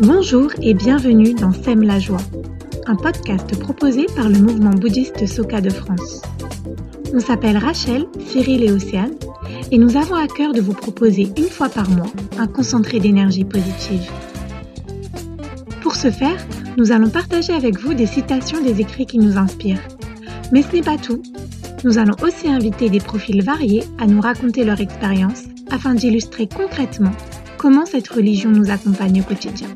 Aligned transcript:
Bonjour 0.00 0.50
et 0.60 0.74
bienvenue 0.74 1.34
dans 1.34 1.52
Sème 1.52 1.82
la 1.82 2.00
joie, 2.00 2.20
un 2.86 2.96
podcast 2.96 3.56
proposé 3.60 4.06
par 4.16 4.28
le 4.28 4.40
mouvement 4.40 4.70
bouddhiste 4.70 5.24
Soka 5.24 5.60
de 5.60 5.70
France. 5.70 6.20
On 7.14 7.20
s'appelle 7.20 7.56
Rachel, 7.56 8.06
Cyril 8.26 8.64
et 8.64 8.72
Océane 8.72 9.14
et 9.70 9.78
nous 9.78 9.96
avons 9.96 10.16
à 10.16 10.26
cœur 10.26 10.52
de 10.52 10.60
vous 10.60 10.72
proposer 10.72 11.28
une 11.38 11.48
fois 11.48 11.68
par 11.68 11.88
mois 11.90 12.10
un 12.38 12.48
concentré 12.48 12.98
d'énergie 12.98 13.44
positive. 13.44 14.10
Pour 15.80 15.94
ce 15.94 16.10
faire, 16.10 16.44
nous 16.76 16.90
allons 16.90 17.10
partager 17.10 17.52
avec 17.52 17.78
vous 17.78 17.94
des 17.94 18.06
citations 18.06 18.62
des 18.62 18.80
écrits 18.80 19.06
qui 19.06 19.18
nous 19.18 19.38
inspirent. 19.38 19.86
Mais 20.50 20.62
ce 20.62 20.74
n'est 20.74 20.82
pas 20.82 20.98
tout. 20.98 21.22
Nous 21.84 21.98
allons 21.98 22.16
aussi 22.22 22.48
inviter 22.48 22.90
des 22.90 23.00
profils 23.00 23.44
variés 23.44 23.84
à 24.00 24.06
nous 24.06 24.20
raconter 24.20 24.64
leur 24.64 24.80
expérience 24.80 25.44
afin 25.70 25.94
d'illustrer 25.94 26.48
concrètement 26.48 27.12
comment 27.58 27.86
cette 27.86 28.08
religion 28.08 28.50
nous 28.50 28.70
accompagne 28.70 29.22
au 29.22 29.24
quotidien. 29.24 29.68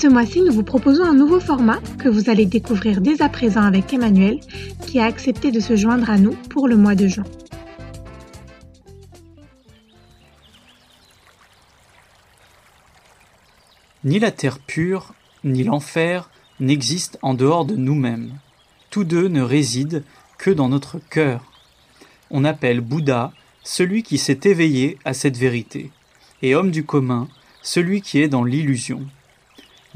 Ce 0.00 0.06
mois-ci, 0.06 0.42
nous 0.42 0.52
vous 0.52 0.62
proposons 0.62 1.02
un 1.02 1.12
nouveau 1.12 1.40
format 1.40 1.80
que 1.98 2.08
vous 2.08 2.30
allez 2.30 2.46
découvrir 2.46 3.00
dès 3.00 3.20
à 3.20 3.28
présent 3.28 3.62
avec 3.62 3.92
Emmanuel, 3.92 4.38
qui 4.86 5.00
a 5.00 5.06
accepté 5.06 5.50
de 5.50 5.58
se 5.58 5.74
joindre 5.74 6.08
à 6.08 6.18
nous 6.18 6.36
pour 6.50 6.68
le 6.68 6.76
mois 6.76 6.94
de 6.94 7.08
juin. 7.08 7.24
Ni 14.04 14.20
la 14.20 14.30
terre 14.30 14.60
pure, 14.60 15.14
ni 15.42 15.64
l'enfer 15.64 16.30
n'existent 16.60 17.18
en 17.22 17.34
dehors 17.34 17.64
de 17.64 17.74
nous-mêmes. 17.74 18.38
Tous 18.90 19.02
deux 19.02 19.26
ne 19.26 19.42
résident 19.42 20.04
que 20.38 20.52
dans 20.52 20.68
notre 20.68 21.00
cœur. 21.10 21.42
On 22.30 22.44
appelle 22.44 22.82
Bouddha 22.82 23.32
celui 23.64 24.04
qui 24.04 24.18
s'est 24.18 24.42
éveillé 24.44 24.96
à 25.04 25.12
cette 25.12 25.36
vérité, 25.36 25.90
et 26.42 26.54
homme 26.54 26.70
du 26.70 26.84
commun, 26.84 27.26
celui 27.62 28.00
qui 28.00 28.20
est 28.22 28.28
dans 28.28 28.44
l'illusion. 28.44 29.04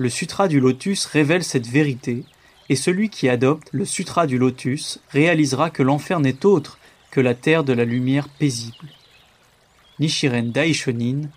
Le 0.03 0.09
Sutra 0.09 0.49
du 0.49 0.59
Lotus 0.59 1.07
révèle 1.07 1.45
cette 1.45 1.69
vérité, 1.69 2.25
et 2.69 2.75
celui 2.75 3.09
qui 3.09 3.29
adopte 3.29 3.69
le 3.71 3.85
Sutra 3.85 4.27
du 4.27 4.37
Lotus 4.37 4.99
réalisera 5.11 5.71
que 5.71 5.85
l'enfer 5.85 6.19
n'est 6.19 6.45
autre 6.45 6.81
que 7.13 7.21
la 7.21 7.37
terre 7.37 7.63
de 7.63 7.73
la 7.73 7.85
lumière 7.85 8.29
paisible. 8.29 8.89
Nichiren 10.01 10.51
Daishonin, 10.51 11.29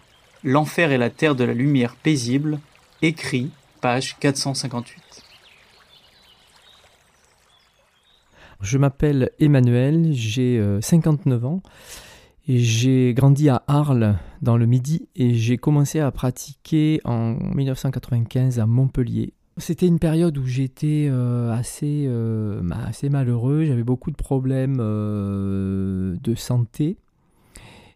L'enfer 0.43 0.91
et 0.91 0.97
la 0.97 1.11
terre 1.11 1.35
de 1.35 1.43
la 1.43 1.53
lumière 1.53 1.95
paisible, 1.95 2.59
écrit, 3.03 3.51
page 3.81 4.17
458. 4.19 4.99
Je 8.61 8.79
m'appelle 8.79 9.29
Emmanuel, 9.39 10.09
j'ai 10.11 10.59
59 10.81 11.43
euh, 11.43 11.47
J'ai 12.47 13.15
grandi 13.15 13.49
à 13.49 13.63
Arles, 13.65 14.19
dans 14.43 14.55
le 14.55 14.67
Midi, 14.67 15.07
et 15.15 15.33
j'ai 15.33 15.57
commencé 15.57 15.99
à 15.99 16.11
pratiquer 16.11 17.01
en 17.03 17.33
1995 17.55 18.59
à 18.59 18.67
Montpellier. 18.67 19.33
C'était 19.57 19.87
une 19.87 19.97
période 19.97 20.37
où 20.37 20.45
j'étais 20.45 21.07
euh, 21.09 21.51
assez, 21.51 22.05
euh, 22.07 22.61
bah, 22.61 22.77
assez 22.85 23.09
malheureux, 23.09 23.65
j'avais 23.65 23.83
beaucoup 23.83 24.11
de 24.11 24.15
problèmes 24.15 24.77
euh, 24.79 26.15
de 26.21 26.35
santé. 26.35 26.97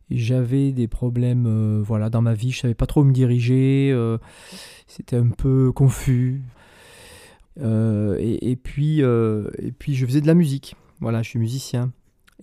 J'avais 0.09 0.71
des 0.71 0.87
problèmes 0.87 1.81
voilà, 1.83 2.09
dans 2.09 2.23
ma 2.23 2.33
vie, 2.33 2.49
je 2.49 2.57
ne 2.57 2.61
savais 2.61 2.73
pas 2.73 2.87
trop 2.87 3.01
où 3.01 3.03
me 3.03 3.13
diriger, 3.13 3.95
c'était 4.87 5.17
un 5.17 5.29
peu 5.29 5.71
confus. 5.71 6.41
Et, 7.61 8.49
et, 8.49 8.55
puis, 8.55 9.01
et 9.01 9.71
puis 9.77 9.93
je 9.93 10.07
faisais 10.07 10.21
de 10.21 10.27
la 10.27 10.33
musique, 10.33 10.75
voilà, 10.99 11.21
je 11.21 11.29
suis 11.29 11.37
musicien. 11.37 11.91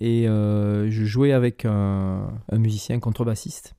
Et 0.01 0.29
euh, 0.29 0.91
je 0.91 1.05
jouais 1.05 1.33
avec 1.33 1.65
un, 1.65 2.31
musicien 2.53 3.01
contrebassiste. 3.01 3.75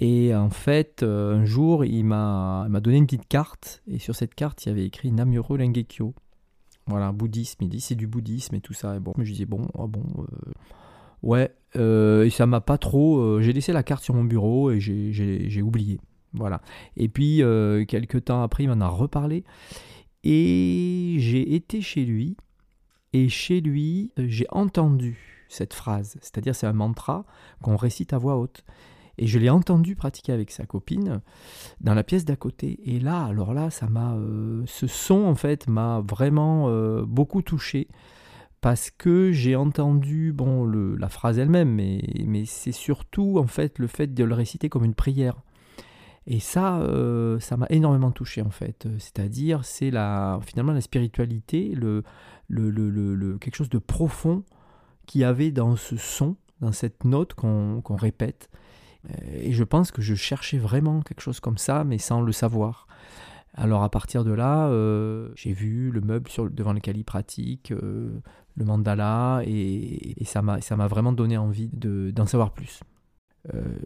Et 0.00 0.34
en 0.34 0.50
fait, 0.50 1.02
euh, 1.02 1.36
un 1.36 1.44
jour, 1.44 1.84
il 1.84 2.04
m'a 2.04 2.68
donné 2.80 2.98
une 2.98 3.06
petite 3.06 3.26
carte. 3.28 3.82
Et 3.88 3.98
sur 3.98 4.14
cette 4.14 4.34
carte, 4.34 4.64
il 4.64 4.68
y 4.68 4.72
avait 4.72 4.84
écrit 4.84 5.10
Namuro 5.10 5.56
Lengekyo. 5.56 6.14
Voilà, 6.86 7.12
bouddhisme. 7.12 7.64
Il 7.64 7.68
dit 7.68 7.80
c'est 7.80 7.94
du 7.94 8.06
bouddhisme 8.06 8.54
et 8.54 8.60
tout 8.60 8.74
ça. 8.74 8.96
Et 8.96 9.00
bon, 9.00 9.12
je 9.18 9.32
disais 9.32 9.46
bon, 9.46 9.66
ah 9.74 9.86
bon, 9.86 10.04
euh, 10.18 10.52
ouais. 11.22 11.54
et 12.26 12.30
ça 12.30 12.46
m'a 12.46 12.60
pas 12.60 12.78
trop. 12.78 13.40
j'ai 13.40 13.52
laissé 13.52 13.72
la 13.72 13.82
carte 13.82 14.04
sur 14.04 14.14
mon 14.14 14.24
bureau 14.24 14.70
et 14.70 14.80
j'ai 14.80 15.62
oublié. 15.62 15.98
Voilà. 16.34 16.60
Et 16.96 17.08
puis, 17.08 17.42
quelques 17.88 18.26
temps 18.26 18.42
après, 18.42 18.64
il 18.64 18.68
m'en 18.68 18.80
a 18.80 18.88
reparlé. 18.88 19.44
Et 20.24 21.16
j'ai 21.18 21.54
été 21.54 21.80
chez 21.80 22.04
lui. 22.04 22.36
Et 23.14 23.30
chez 23.30 23.62
lui, 23.62 24.12
j'ai 24.18 24.46
entendu 24.50 25.37
cette 25.48 25.74
phrase. 25.74 26.16
C'est-à-dire 26.20 26.54
c'est 26.54 26.66
un 26.66 26.72
mantra 26.72 27.24
qu'on 27.62 27.76
récite 27.76 28.12
à 28.12 28.18
voix 28.18 28.36
haute. 28.36 28.64
Et 29.18 29.26
je 29.26 29.38
l'ai 29.38 29.50
entendu 29.50 29.96
pratiquer 29.96 30.32
avec 30.32 30.52
sa 30.52 30.64
copine 30.64 31.20
dans 31.80 31.94
la 31.94 32.04
pièce 32.04 32.24
d'à 32.24 32.36
côté. 32.36 32.78
Et 32.84 33.00
là, 33.00 33.24
alors 33.24 33.52
là, 33.52 33.68
ça 33.68 33.88
m'a, 33.88 34.14
euh, 34.14 34.62
ce 34.66 34.86
son 34.86 35.24
en 35.24 35.34
fait 35.34 35.66
m'a 35.66 36.02
vraiment 36.08 36.66
euh, 36.68 37.04
beaucoup 37.04 37.42
touché 37.42 37.88
parce 38.60 38.90
que 38.90 39.32
j'ai 39.32 39.56
entendu 39.56 40.32
bon 40.32 40.64
le, 40.64 40.96
la 40.96 41.08
phrase 41.08 41.38
elle-même, 41.38 41.72
mais, 41.72 42.02
mais 42.26 42.44
c'est 42.44 42.72
surtout 42.72 43.38
en 43.38 43.46
fait 43.46 43.78
le 43.78 43.86
fait 43.88 44.14
de 44.14 44.24
le 44.24 44.34
réciter 44.34 44.68
comme 44.68 44.84
une 44.84 44.94
prière. 44.94 45.42
Et 46.26 46.40
ça, 46.40 46.78
euh, 46.80 47.40
ça 47.40 47.56
m'a 47.56 47.66
énormément 47.70 48.10
touché 48.10 48.42
en 48.42 48.50
fait. 48.50 48.86
C'est-à-dire, 48.98 49.64
c'est 49.64 49.90
la 49.90 50.38
finalement 50.44 50.72
la 50.72 50.80
spiritualité, 50.80 51.72
le, 51.74 52.04
le, 52.48 52.70
le, 52.70 53.38
quelque 53.38 53.56
chose 53.56 53.70
de 53.70 53.78
profond 53.78 54.44
qu'il 55.08 55.22
y 55.22 55.24
avait 55.24 55.50
dans 55.50 55.74
ce 55.74 55.96
son, 55.96 56.36
dans 56.60 56.70
cette 56.70 57.04
note 57.04 57.34
qu'on 57.34 57.82
répète. 57.88 58.48
Euh, 59.10 59.14
et 59.32 59.52
je 59.52 59.64
pense 59.64 59.90
que 59.90 60.02
je 60.02 60.14
cherchais 60.14 60.58
vraiment 60.58 61.00
quelque 61.00 61.22
chose 61.22 61.40
comme 61.40 61.58
ça, 61.58 61.82
mais 61.82 61.98
sans 61.98 62.20
le 62.20 62.30
savoir. 62.30 62.86
Alors 63.54 63.82
à 63.82 63.90
partir 63.90 64.22
de 64.22 64.30
là, 64.30 64.68
euh, 64.68 65.30
j'ai 65.34 65.52
vu 65.52 65.90
le 65.90 66.00
meuble 66.00 66.30
devant 66.52 66.72
lequel 66.72 66.96
il 66.96 67.04
pratique, 67.04 67.72
euh, 67.72 68.20
le 68.54 68.64
mandala, 68.64 69.42
et, 69.44 70.20
et 70.20 70.24
ça 70.24 70.42
m'a 70.42 70.86
vraiment 70.86 71.12
donné 71.12 71.36
envie 71.36 71.70
d'en 71.72 72.26
savoir 72.26 72.52
plus. 72.52 72.80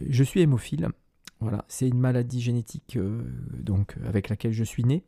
je 0.06 0.24
suis 0.24 0.40
hémophile. 0.40 0.88
Voilà, 1.40 1.64
c'est 1.66 1.88
une 1.88 1.98
maladie 1.98 2.40
génétique 2.40 2.98
donc 3.58 3.96
avec 4.06 4.28
laquelle 4.28 4.52
je 4.52 4.64
suis 4.64 4.84
né. 4.84 5.04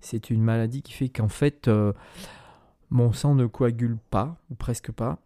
C'est 0.00 0.30
une 0.30 0.42
maladie 0.42 0.82
qui 0.82 0.92
fait 0.92 1.08
qu'en 1.08 1.28
fait 1.28 1.70
mon 2.90 3.12
sang 3.12 3.34
ne 3.34 3.46
coagule 3.46 3.98
pas 4.10 4.36
ou 4.50 4.54
presque 4.54 4.92
pas 4.92 5.18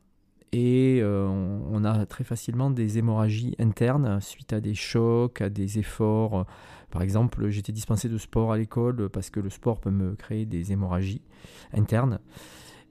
et 0.53 1.01
euh, 1.03 1.27
on, 1.27 1.85
a 1.85 2.07
très 2.07 2.25
facilement 2.25 2.71
des 2.71 2.99
hémorragies 2.99 3.55
internes 3.59 4.21
suite 4.21 4.53
à 4.53 4.61
des 4.61 4.75
chocs, 4.75 5.41
à 5.41 5.51
des 5.51 5.79
efforts. 5.79 6.47
Par 6.91 7.03
exemple, 7.03 7.49
j'étais 7.51 7.73
dispensé 7.73 8.09
de 8.09 8.17
sport 8.17 8.53
à 8.53 8.59
l'école 8.59 9.11
parce 9.11 9.29
que 9.31 9.41
le 9.41 9.51
sport 9.51 9.81
peut 9.81 9.91
me 9.91 10.15
créer 10.15 10.47
des 10.47 10.73
hémorragies 10.73 11.21
internes. 11.73 12.19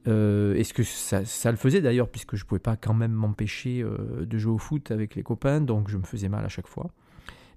Euh, 0.08 0.54
Est-ce 0.56 0.74
que 0.74 0.84
ça, 0.84 1.52
le 1.52 1.58
faisait 1.58 1.82
d'ailleurs, 1.82 2.10
puisque 2.10 2.36
je 2.36 2.44
ne 2.44 2.48
pouvais 2.48 2.60
pas 2.60 2.78
quand 2.78 2.94
même 2.94 3.12
m'empêcher 3.12 3.82
euh, 3.82 4.26
de 4.26 4.38
jouer 4.38 4.54
au 4.54 4.58
foot 4.58 4.92
avec 4.92 5.16
les 5.16 5.24
copains, 5.24 5.60
donc 5.60 5.90
je 5.90 5.98
me 5.98 6.04
faisais 6.04 6.30
mal 6.30 6.46
à 6.46 6.50
chaque 6.50 6.68
fois. 6.68 6.92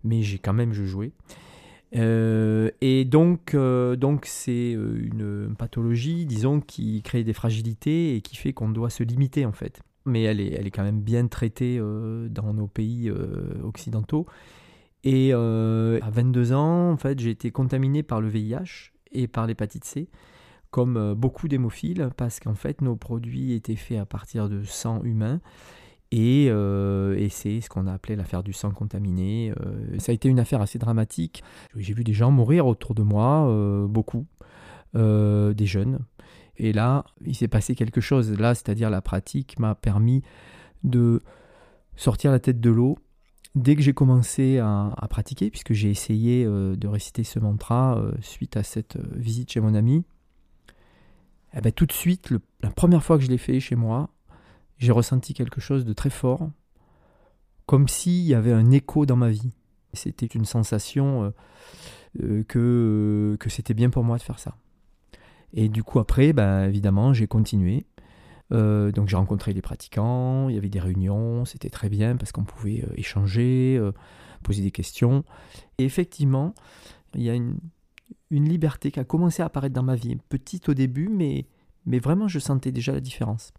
Mais 0.03 0.23
j'ai 0.23 0.39
quand 0.39 0.55
même 0.55 0.73
je 0.73 0.85
jouais. 0.85 1.13
Euh, 1.97 2.71
et 2.81 3.05
donc, 3.05 3.55
donc 3.55 4.25
c'est 4.25 4.73
une 4.73 5.55
pathologie, 5.59 6.25
disons, 6.25 6.61
qui 6.61 7.03
crée 7.03 7.23
des 7.23 7.35
fragilités 7.35 8.17
et 8.17 8.23
qui 8.23 8.37
fait 8.37 8.55
qu'on 8.55 8.71
doit 8.71 8.91
se 8.91 9.03
limiter 9.03 9.45
en 9.45 9.53
fait 9.53 9.83
mais 10.05 10.23
elle 10.23 10.41
est, 10.41 10.53
elle 10.53 10.67
est 10.67 10.71
quand 10.71 10.83
même 10.83 11.01
bien 11.01 11.27
traitée 11.27 11.79
euh, 11.79 12.29
dans 12.29 12.55
nos 12.55 12.67
pays 12.67 13.09
euh, 13.09 13.61
occidentaux. 13.63 14.27
Et 15.05 15.31
euh, 15.33 15.99
à 16.03 16.11
22 16.11 16.53
ans, 16.53 16.91
en 16.91 16.97
fait, 16.97 17.19
j'ai 17.19 17.31
été 17.31 17.51
contaminé 17.51 18.03
par 18.03 18.21
le 18.21 18.29
VIH 18.29 18.93
et 19.13 19.29
par 19.29 19.47
l'hépatite 19.47 19.85
C, 19.85 20.09
comme 20.71 21.15
beaucoup 21.15 21.49
d'hémophiles, 21.49 22.11
parce 22.17 22.39
qu'en 22.39 22.55
fait, 22.55 22.83
nos 22.83 22.97
produits 22.97 23.53
étaient 23.55 23.77
faits 23.77 23.99
à 23.99 24.07
partir 24.07 24.49
de 24.49 24.63
sang 24.63 25.03
humain. 25.03 25.41
Et, 26.13 26.47
et 26.47 27.29
c'est 27.31 27.61
ce 27.61 27.69
qu'on 27.69 27.87
a 27.87 27.93
appelé 27.93 28.15
l'affaire 28.15 28.43
du 28.43 28.53
sang 28.53 28.73
contaminé. 28.73 29.53
ça 29.99 30.13
a 30.13 30.15
été 30.15 30.29
une 30.29 30.39
affaire 30.39 30.61
assez 30.61 30.79
dramatique. 30.79 31.43
J'ai 31.77 31.95
vu 31.95 32.05
des 32.05 32.13
gens 32.13 32.31
mourir 32.31 32.67
autour 32.67 32.95
de 32.95 33.03
moi, 33.03 33.87
beaucoup, 33.89 34.27
des 34.95 35.67
jeunes. 35.67 36.01
Et 36.57 36.73
là, 36.73 37.05
il 37.25 37.35
s'est 37.35 37.49
passé 37.49 37.75
quelque 37.75 38.01
chose. 38.01 38.33
Là, 38.39 38.55
c'est-à-dire 38.55 38.91
la 38.91 39.01
pratique 39.01 39.59
m'a 39.59 39.75
permis 39.75 40.23
de 40.85 41.21
sortir 41.97 42.31
la 42.31 42.39
tête 42.39 42.61
de 42.61 42.71
l'eau. 42.71 42.99
Dès 43.55 43.75
que 43.75 43.83
j'ai 43.83 43.93
commencé 43.93 44.59
à, 44.59 45.07
pratiquer, 45.11 45.51
puisque 45.51 45.73
j'ai 45.73 45.91
essayé 45.91 46.45
euh, 46.45 46.77
de 46.77 46.87
réciter 46.87 47.25
ce 47.25 47.41
mantra 47.41 47.99
euh, 47.99 48.13
suite 48.21 48.57
à 48.57 48.63
cette 48.63 48.97
euh, 48.97 49.03
visite 49.17 49.51
chez 49.51 49.61
mon 49.61 49.75
ami, 49.75 50.05
eh 51.55 51.61
ben, 51.61 51.73
tout 51.73 51.87
de 51.87 51.93
suite, 51.93 52.33
la 52.63 52.71
première 52.71 53.03
fois 53.03 53.19
que 53.19 53.25
je 53.25 53.29
l'ai 53.29 53.39
fait 53.39 53.59
chez 53.59 53.75
moi, 53.75 54.09
j'ai 54.79 54.93
ressenti 54.93 55.35
quelque 55.35 55.61
chose 55.61 55.85
de 55.85 55.93
très 55.93 56.11
fort, 56.11 56.49
comme 57.67 57.89
s'il 57.89 58.23
y 58.23 58.35
avait 58.35 58.53
un 58.53 58.71
écho 58.71 59.05
dans 59.05 59.17
ma 59.17 59.31
vie. 59.31 59.51
C'était 59.93 60.27
une 60.27 60.45
sensation 60.45 61.33
que, 62.17 63.37
que 63.39 63.51
c'était 63.51 63.75
bien 63.75 63.91
pour 63.91 64.05
moi 64.05 64.17
de 64.17 64.23
faire 64.23 64.39
ça. 64.39 64.55
Et 65.53 65.69
du 65.69 65.83
coup, 65.83 65.99
après, 65.99 66.33
bah, 66.33 66.67
évidemment, 66.69 67.13
j'ai 67.13 67.27
continué. 67.27 67.87
Euh, 68.53 68.91
donc 68.91 69.09
j'ai 69.09 69.17
rencontré 69.17 69.55
des 69.55 69.63
pratiquants, 69.63 70.49
il 70.49 70.55
y 70.55 70.59
avait 70.59 70.69
des 70.69 70.81
réunions, 70.81 71.45
c'était 71.45 71.71
très 71.71 71.89
bien 71.89 72.17
parce 72.17 72.33
qu'on 72.33 72.45
pouvait 72.45 72.83
euh, 72.83 72.93
échanger, 72.97 73.77
euh, 73.79 73.93
poser 74.43 74.63
des 74.63 74.73
questions. 74.73 75.25
Et 75.79 75.85
effectivement, 75.85 76.55
il 77.15 77.23
y 77.23 77.31
a 77.31 77.35
une, 77.35 77.59
une, 78.31 78.49
liberté 78.49 78.91
qui 78.91 78.99
a 78.99 79.05
commencé 79.05 79.43
à 79.43 79.47
apparaître 79.47 79.75
dans 79.75 79.85
ma 79.85 79.95
vie, 79.95 80.17
petite 80.29 80.69
au 80.69 80.75
début, 80.75 81.09
mais, 81.09 81.47
mais 81.87 82.01
vraiment 82.01 82.27
je 82.27 82.39
sentais 82.39 82.73
déjà 82.73 82.93
la 82.93 83.01
différence. 83.01 83.53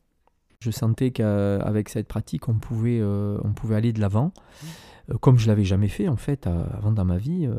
Je 0.60 0.72
sentais 0.72 1.12
qu'avec 1.12 1.90
cette 1.90 2.08
pratique, 2.08 2.48
on 2.48 2.60
pouvait, 2.60 3.02
on 3.02 3.52
pouvait 3.52 3.76
aller 3.76 3.94
de 3.94 4.00
l'avant, 4.00 4.32
comme 5.20 5.40
je 5.40 5.48
l'avais 5.48 5.64
jamais 5.64 5.88
fait 5.88 6.08
en 6.08 6.18
fait 6.18 6.46
avant 6.46 6.92
dans 6.92 7.04
ma 7.04 7.18
vie. 7.18 7.50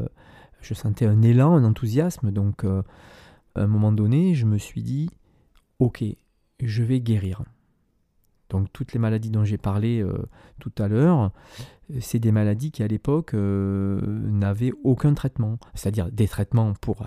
je 0.60 0.72
sentais 0.72 1.06
un 1.06 1.20
élan, 1.20 1.56
un 1.56 1.64
enthousiasme, 1.64 2.30
donc 2.30 2.64
à 3.54 3.62
un 3.62 3.66
moment 3.66 3.92
donné, 3.92 4.34
je 4.34 4.46
me 4.46 4.58
suis 4.58 4.82
dit, 4.82 5.10
ok, 5.78 6.04
je 6.60 6.82
vais 6.82 7.00
guérir. 7.00 7.42
Donc 8.52 8.68
toutes 8.72 8.92
les 8.92 8.98
maladies 8.98 9.30
dont 9.30 9.44
j'ai 9.44 9.56
parlé 9.56 10.00
euh, 10.02 10.12
tout 10.60 10.72
à 10.78 10.86
l'heure, 10.86 11.32
c'est 12.00 12.18
des 12.18 12.32
maladies 12.32 12.70
qui 12.70 12.82
à 12.82 12.86
l'époque 12.86 13.34
euh, 13.34 14.00
n'avaient 14.28 14.72
aucun 14.84 15.14
traitement. 15.14 15.58
C'est-à-dire 15.74 16.12
des 16.12 16.28
traitements 16.28 16.74
pour... 16.74 17.02
Euh, 17.02 17.06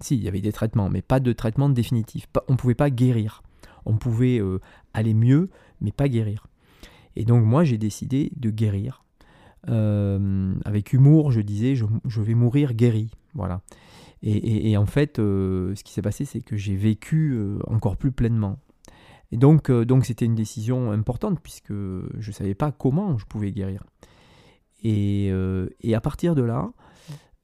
si, 0.00 0.16
il 0.16 0.22
y 0.22 0.28
avait 0.28 0.40
des 0.40 0.52
traitements, 0.52 0.88
mais 0.88 1.02
pas 1.02 1.18
de 1.20 1.32
traitement 1.32 1.68
définitif. 1.68 2.26
on 2.48 2.52
ne 2.52 2.56
pouvait 2.56 2.74
pas 2.74 2.88
guérir. 2.88 3.42
On 3.84 3.96
pouvait 3.96 4.40
aller 4.92 5.14
mieux, 5.14 5.48
mais 5.80 5.92
pas 5.92 6.08
guérir. 6.08 6.46
Et 7.16 7.24
donc 7.24 7.42
moi 7.44 7.64
j'ai 7.64 7.78
décidé 7.78 8.30
de 8.36 8.50
guérir. 8.50 9.02
avec 9.66 10.92
humour, 10.92 11.32
je 11.32 11.40
disais, 11.40 11.74
je, 11.74 11.86
je 12.04 12.20
vais 12.20 12.34
mourir 12.34 12.74
guéri. 12.74 13.10
Voilà. 13.34 13.62
Et, 14.22 14.76
en 14.76 14.86
fait, 14.86 15.18
euh, 15.18 15.74
ce 15.76 15.84
qui 15.84 15.92
s'est 15.92 16.02
passé, 16.02 16.24
c'est 16.24 16.40
que 16.40 16.56
j'ai 16.56 16.74
vécu 16.74 17.34
euh, 17.34 17.58
encore 17.68 17.96
plus 17.96 18.10
pleinement. 18.10 18.58
Et 19.30 19.36
donc, 19.36 19.70
euh, 19.70 19.84
donc 19.84 20.06
c'était 20.06 20.24
une 20.24 20.34
décision 20.34 20.90
importante 20.90 21.38
puisque 21.40 21.72
je 21.72 22.26
ne 22.26 22.32
savais 22.32 22.54
pas 22.54 22.72
comment 22.72 23.16
je 23.18 23.26
pouvais 23.26 23.52
guérir. 23.52 23.84
Et, 24.82 25.30
à 25.94 26.00
partir 26.00 26.34
de 26.34 26.42
là, 26.42 26.70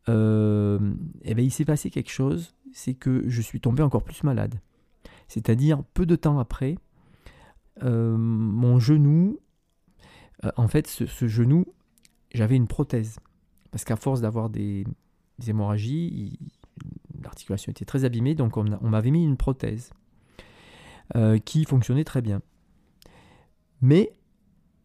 eh 0.09 1.35
ben, 1.35 1.45
il 1.45 1.51
s'est 1.51 1.65
passé 1.65 1.91
quelque 1.91 2.11
chose, 2.11 2.55
c'est 2.73 2.95
que 2.95 3.29
je 3.29 3.41
suis 3.41 3.61
tombé 3.61 3.83
encore 3.83 4.03
plus 4.03 4.25
malade. 4.25 4.61
C'est-à-dire, 5.29 5.83
peu 5.95 6.07
de 6.07 6.17
temps 6.17 6.39
après, 6.39 6.77
mon 7.83 8.79
genou, 8.81 9.39
en 10.57 10.69
fait, 10.69 10.89
ce, 10.89 11.07
ce 11.07 11.29
genou, 11.29 11.67
j'avais 12.33 12.57
une 12.57 12.69
prothèse. 12.69 13.19
Parce 13.71 13.85
qu'à 13.85 13.97
force 13.97 14.21
d'avoir 14.21 14.51
des 14.51 14.85
hémorragies, 15.47 16.39
l'articulation 17.35 17.71
était 17.71 17.85
très 17.85 18.05
abîmée, 18.05 18.37
donc 18.37 18.57
on, 18.57 18.65
m'avait 18.65 19.11
mis 19.11 19.25
une 19.25 19.37
prothèse 19.37 19.91
euh, 21.17 21.39
qui 21.39 21.65
fonctionnait 21.65 22.05
très 22.05 22.23
bien. 22.23 22.41
Mais, 23.83 24.13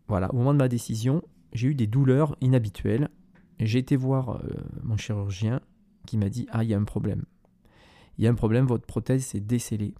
voilà, 0.07 0.33
au 0.33 0.37
moment 0.37 0.53
de 0.53 0.57
ma 0.57 0.67
décision, 0.67 1.21
j'ai 1.53 1.67
eu 1.67 1.75
des 1.75 1.85
douleurs 1.85 2.35
inhabituelles. 2.41 3.09
J'ai 3.59 3.79
été 3.79 3.95
voir 3.95 4.29
euh, 4.37 4.49
mon 4.81 4.97
chirurgien 4.97 5.61
qui 6.07 6.17
m'a 6.17 6.29
dit 6.29 6.47
Ah, 6.51 6.63
il 6.63 6.71
y 6.71 6.73
a 6.73 6.77
un 6.77 6.83
problème. 6.83 7.23
Il 8.17 8.23
y 8.23 8.27
a 8.27 8.31
un 8.31 8.35
problème, 8.35 8.65
votre 8.65 8.85
prothèse 8.85 9.23
s'est 9.23 9.39
décellée. 9.39 9.93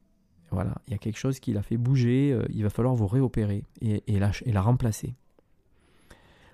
Voilà, 0.52 0.74
il 0.88 0.92
y 0.92 0.96
a 0.96 0.98
quelque 0.98 1.20
chose 1.20 1.40
qui 1.40 1.54
l'a 1.54 1.62
fait 1.62 1.78
bouger, 1.78 2.34
euh, 2.34 2.44
il 2.50 2.64
va 2.64 2.72
falloir 2.72 2.96
vous 2.96 3.06
réopérer 3.06 3.64
et 3.82 4.20
la 4.20 4.62
remplacer. 4.62 5.14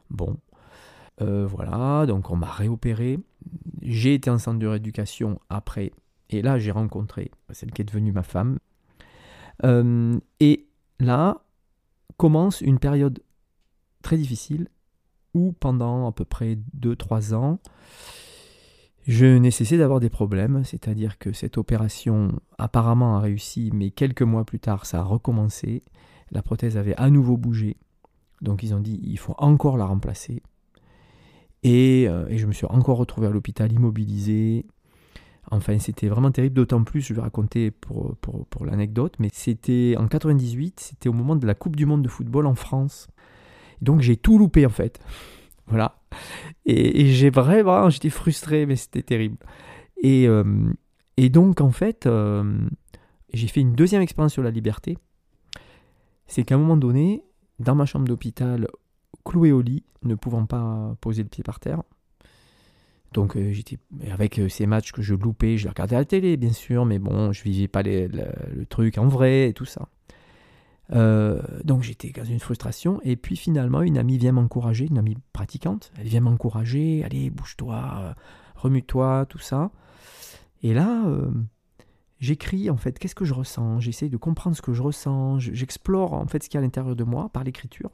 Bon, 0.10 0.38
voilà, 1.20 2.06
donc 2.06 2.30
on 2.30 2.36
m'a 2.36 2.52
réopéré. 2.52 3.18
J'ai 3.82 4.16
été 4.16 4.30
en 4.30 4.38
centre 4.38 4.60
de 4.60 4.68
rééducation 4.68 5.40
après, 5.50 5.92
et 6.30 6.42
là 6.42 6.58
j'ai 6.58 6.72
rencontré 6.72 7.32
celle 7.52 7.72
qui 7.72 7.82
est 7.82 7.86
devenue 7.86 8.12
ma 8.12 8.24
femme. 8.24 8.58
Euh, 9.64 10.20
et 10.40 10.68
là 11.00 11.42
commence 12.18 12.62
une 12.62 12.80
période 12.80 13.22
très 14.02 14.18
difficile 14.18 14.70
où 15.34 15.54
pendant 15.60 16.08
à 16.08 16.12
peu 16.12 16.26
près 16.26 16.58
2-3 16.80 17.34
ans, 17.34 17.60
je 19.08 19.26
n'ai 19.26 19.52
cessé 19.52 19.78
d'avoir 19.78 20.00
des 20.00 20.10
problèmes, 20.10 20.64
c'est-à-dire 20.64 21.20
que 21.20 21.32
cette 21.32 21.60
opération 21.60 22.40
apparemment 22.58 23.18
a 23.18 23.20
réussi, 23.20 23.70
mais 23.74 23.92
quelques 23.92 24.24
mois 24.24 24.46
plus 24.46 24.60
tard, 24.60 24.86
ça 24.88 25.02
a 25.02 25.04
recommencé. 25.04 25.84
La 26.32 26.42
prothèse 26.42 26.76
avait 26.76 26.96
à 26.96 27.12
nouveau 27.12 27.38
bougé. 27.38 27.78
Donc 28.42 28.64
ils 28.64 28.74
ont 28.74 28.80
dit, 28.80 29.00
il 29.04 29.20
faut 29.20 29.36
encore 29.38 29.78
la 29.78 29.86
remplacer. 29.86 30.42
Euh, 31.66 32.28
et, 32.30 32.38
je 32.38 32.46
me 32.46 32.52
suis 32.52 32.66
encore 32.68 32.98
retrouvé 32.98 33.28
à 33.28 33.30
l'hôpital 33.30 33.72
immobilisé. 33.72 34.66
Enfin, 35.52 35.78
c'était 35.80 36.08
vraiment 36.08 36.32
terrible, 36.32 36.56
d'autant 36.56 36.84
plus, 36.84 37.02
je 37.02 37.14
vais 37.14 37.22
raconter 37.22 37.72
pour, 37.72 38.16
pour, 38.18 38.66
l'anecdote, 38.66 39.14
mais 39.20 39.30
c'était 39.32 39.96
en 39.98 40.08
98, 40.08 40.80
c'était 40.80 41.10
au 41.10 41.14
moment 41.14 41.36
de 41.36 41.46
la 41.46 41.54
Coupe 41.54 41.76
du 41.76 41.86
Monde 41.86 42.02
de 42.02 42.08
football 42.08 42.48
en 42.48 42.56
France. 42.56 43.08
Donc 43.82 44.02
j'ai 44.02 44.18
tout 44.18 44.38
loupé 44.38 44.66
en 44.66 44.70
fait. 44.70 45.00
Voilà. 45.68 45.98
Et, 46.68 47.08
j'ai 47.08 47.32
vraiment, 47.32 47.90
j'étais 47.90 48.12
frustré, 48.12 48.68
mais 48.68 48.76
c'était 48.76 49.02
terrible. 49.02 49.38
Et, 49.98 50.28
euh, 50.28 50.72
et, 51.18 51.30
donc 51.30 51.60
en 51.60 51.72
fait, 51.72 52.06
euh, 52.06 52.60
j'ai 53.34 53.48
fait 53.48 53.62
une 53.62 53.74
deuxième 53.74 54.04
expérience 54.04 54.34
sur 54.34 54.44
la 54.44 54.52
liberté. 54.52 54.96
C'est 56.28 56.44
qu'à 56.44 56.54
un 56.54 56.60
moment 56.60 56.78
donné, 56.78 57.24
dans 57.58 57.74
ma 57.74 57.88
chambre 57.88 58.08
d'hôpital 58.08 58.68
cloué 59.26 59.52
au 59.52 59.62
lit, 59.62 59.84
ne 60.04 60.16
pouvant 60.16 60.46
pas 60.46 60.96
poser 61.02 61.24
le 61.24 61.30
pied 61.30 61.44
par 61.44 61.60
terre. 61.60 61.82
Donc 63.16 63.38
euh, 63.38 63.52
j'étais 63.52 63.78
avec 64.12 64.40
euh, 64.40 64.50
ces 64.50 64.66
matchs 64.66 64.92
que 64.92 65.02
je 65.02 65.16
loupais, 65.16 65.58
je 65.58 65.64
les 65.64 65.70
regardais 65.70 65.96
à 65.96 66.00
la 66.00 66.06
télé 66.06 66.36
bien 66.36 66.52
sûr, 66.52 66.86
mais 66.86 67.00
bon, 67.00 67.32
je 67.32 67.44
vivais 67.44 67.70
pas 67.70 67.82
le, 67.82 68.66
truc 68.70 68.98
en 68.98 69.08
vrai 69.08 69.50
et 69.50 69.54
tout 69.54 69.66
ça. 69.66 69.88
Euh, 70.92 71.42
donc 71.64 71.82
j'étais 71.82 72.12
dans 72.12 72.26
une 72.26 72.40
frustration 72.40 73.00
et 73.04 73.16
puis 73.16 73.38
finalement 73.38 73.82
une 73.82 73.98
amie 73.98 74.18
vient 74.18 74.34
m'encourager, 74.34 74.86
une 74.86 74.98
amie 74.98 75.18
pratiquante, 75.32 75.92
elle 75.98 76.08
vient 76.08 76.20
m'encourager, 76.20 77.04
allez 77.06 77.30
bouge-toi, 77.30 78.16
remue-toi, 78.56 79.26
tout 79.30 79.40
ça. 79.40 79.72
Et 80.62 80.74
là, 80.74 81.06
j'écris 82.20 82.70
en 82.70 82.78
fait 82.78 83.00
qu'est-ce 83.00 83.16
que 83.16 83.26
je 83.26 83.34
ressens, 83.34 83.80
j'essaie 83.80 84.10
de 84.10 84.18
comprendre 84.18 84.58
ce 84.58 84.62
que 84.62 84.74
je 84.74 84.82
ressens, 84.82 85.40
j'explore 85.40 86.14
en 86.14 86.28
fait 86.28 86.44
ce 86.44 86.50
qu'il 86.50 86.58
y 86.58 86.60
a 86.60 86.62
à 86.62 86.64
l'intérieur 86.66 86.98
de 86.98 87.04
moi 87.06 87.30
par 87.30 87.46
l'écriture. 87.46 87.92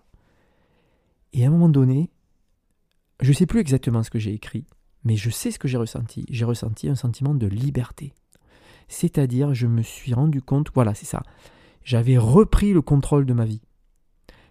Et 1.34 1.44
à 1.44 1.48
un 1.48 1.52
moment 1.52 1.70
donné, 1.70 2.12
je 3.22 3.30
ne 3.30 3.34
sais 3.34 3.46
plus 3.46 3.60
exactement 3.60 4.04
ce 4.04 4.10
que 4.10 4.20
j'ai 4.20 4.34
écrit, 4.34 4.66
mais 5.04 5.16
je 5.16 5.30
sais 5.30 5.52
ce 5.52 5.60
que 5.60 5.68
j'ai 5.68 5.78
ressenti. 5.78 6.26
J'ai 6.30 6.46
ressenti 6.46 6.90
un 6.90 6.96
sentiment 6.96 7.34
de 7.34 7.48
liberté. 7.48 8.14
C'est-à-dire, 8.88 9.54
je 9.54 9.68
me 9.68 9.82
suis 9.82 10.14
rendu 10.14 10.42
compte, 10.42 10.70
voilà, 10.74 10.94
c'est 10.94 11.06
ça, 11.06 11.24
j'avais 11.84 12.18
repris 12.18 12.74
le 12.74 12.82
contrôle 12.82 13.26
de 13.26 13.34
ma 13.34 13.46
vie. 13.46 13.62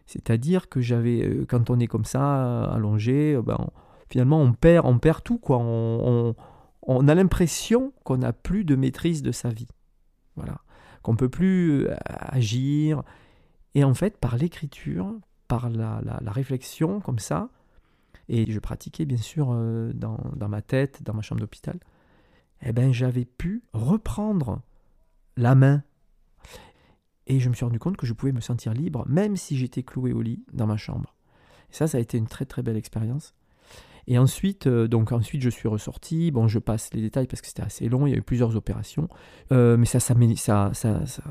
C'est-à-dire 0.07 0.69
que 0.69 0.81
j'avais, 0.81 1.23
euh, 1.23 1.47
quand 1.49 1.71
on 1.71 1.79
est 1.79 1.87
comme 1.87 2.05
ça, 2.05 2.65
allongé, 2.65 3.35
euh, 3.35 3.43
ben, 3.43 3.69
finalement, 4.09 4.41
on 4.41 4.53
perd, 4.53 4.87
on 4.87 4.99
perd 4.99 5.23
tout, 5.23 5.39
quoi. 5.39 5.59
On, 5.59 6.35
on, 6.83 7.09
a 7.09 7.15
l'impression 7.15 7.93
qu'on 8.03 8.17
n'a 8.17 8.33
plus 8.33 8.65
de 8.65 8.75
maîtrise 8.75 9.23
de 9.23 9.31
sa 9.31 9.51
vie. 9.51 9.69
Voilà. 10.35 10.59
Qu'on 11.03 11.13
ne 11.13 11.17
peut 11.17 11.29
plus 11.29 11.87
euh, 11.87 11.95
agir. 12.09 13.03
Et 13.77 13.85
en 13.85 13.95
fait, 13.95 14.19
par 14.19 14.37
l'écriture, 14.37 15.15
par 15.51 15.69
la, 15.69 16.01
réflexion 16.27 17.01
comme 17.01 17.19
ça, 17.19 17.51
et 18.29 18.51
je 18.51 18.61
pratiquais 18.61 19.05
bien 19.05 19.17
sûr 19.17 19.49
euh, 19.51 19.93
dans, 19.93 20.49
ma 20.49 20.63
tête, 20.63 21.03
dans 21.03 21.13
ma 21.13 21.23
chambre 21.23 21.41
d'hôpital, 21.41 21.81
eh 22.63 22.73
ben 22.73 22.93
j'avais 22.93 23.25
pu 23.25 23.65
reprendre 23.73 24.63
la 25.37 25.57
main. 25.57 25.83
Et 27.27 27.41
je 27.41 27.49
me 27.49 27.55
suis 27.55 27.65
rendu 27.65 27.81
compte 27.81 27.97
que 27.97 28.07
je 28.07 28.13
pouvais 28.13 28.31
me 28.31 28.41
sentir 28.41 28.73
libre, 28.75 29.05
même 29.09 29.37
si 29.37 29.57
j'étais 29.57 29.83
cloué 29.83 30.13
au 30.13 30.23
lit 30.23 30.45
dans 30.53 30.69
ma 30.69 30.77
chambre. 30.77 31.17
Ça, 31.71 31.89
ça 31.89 31.99
a 31.99 32.01
été 32.01 32.17
une 32.17 32.29
très 32.29 32.45
très 32.45 32.63
belle 32.63 32.77
expérience. 32.77 33.35
Et 34.07 34.19
ensuite, 34.19 34.69
euh, 34.69 34.87
donc 34.87 35.11
ensuite, 35.11 35.43
je 35.43 35.51
suis 35.51 35.69
ressorti. 35.69 36.31
Bon, 36.31 36.47
je 36.47 36.61
passe 36.61 36.95
les 36.95 37.03
détails 37.03 37.27
parce 37.27 37.41
que 37.41 37.49
c'était 37.49 37.63
assez 37.63 37.89
long. 37.89 38.07
Il 38.07 38.11
y 38.11 38.15
a 38.15 38.19
eu 38.19 38.23
plusieurs 38.23 38.55
opérations, 38.55 39.09
euh, 39.51 39.77
mais 39.77 39.87
ça, 39.87 39.99
ça, 39.99 40.15
ça, 40.75 41.07
ça, 41.07 41.23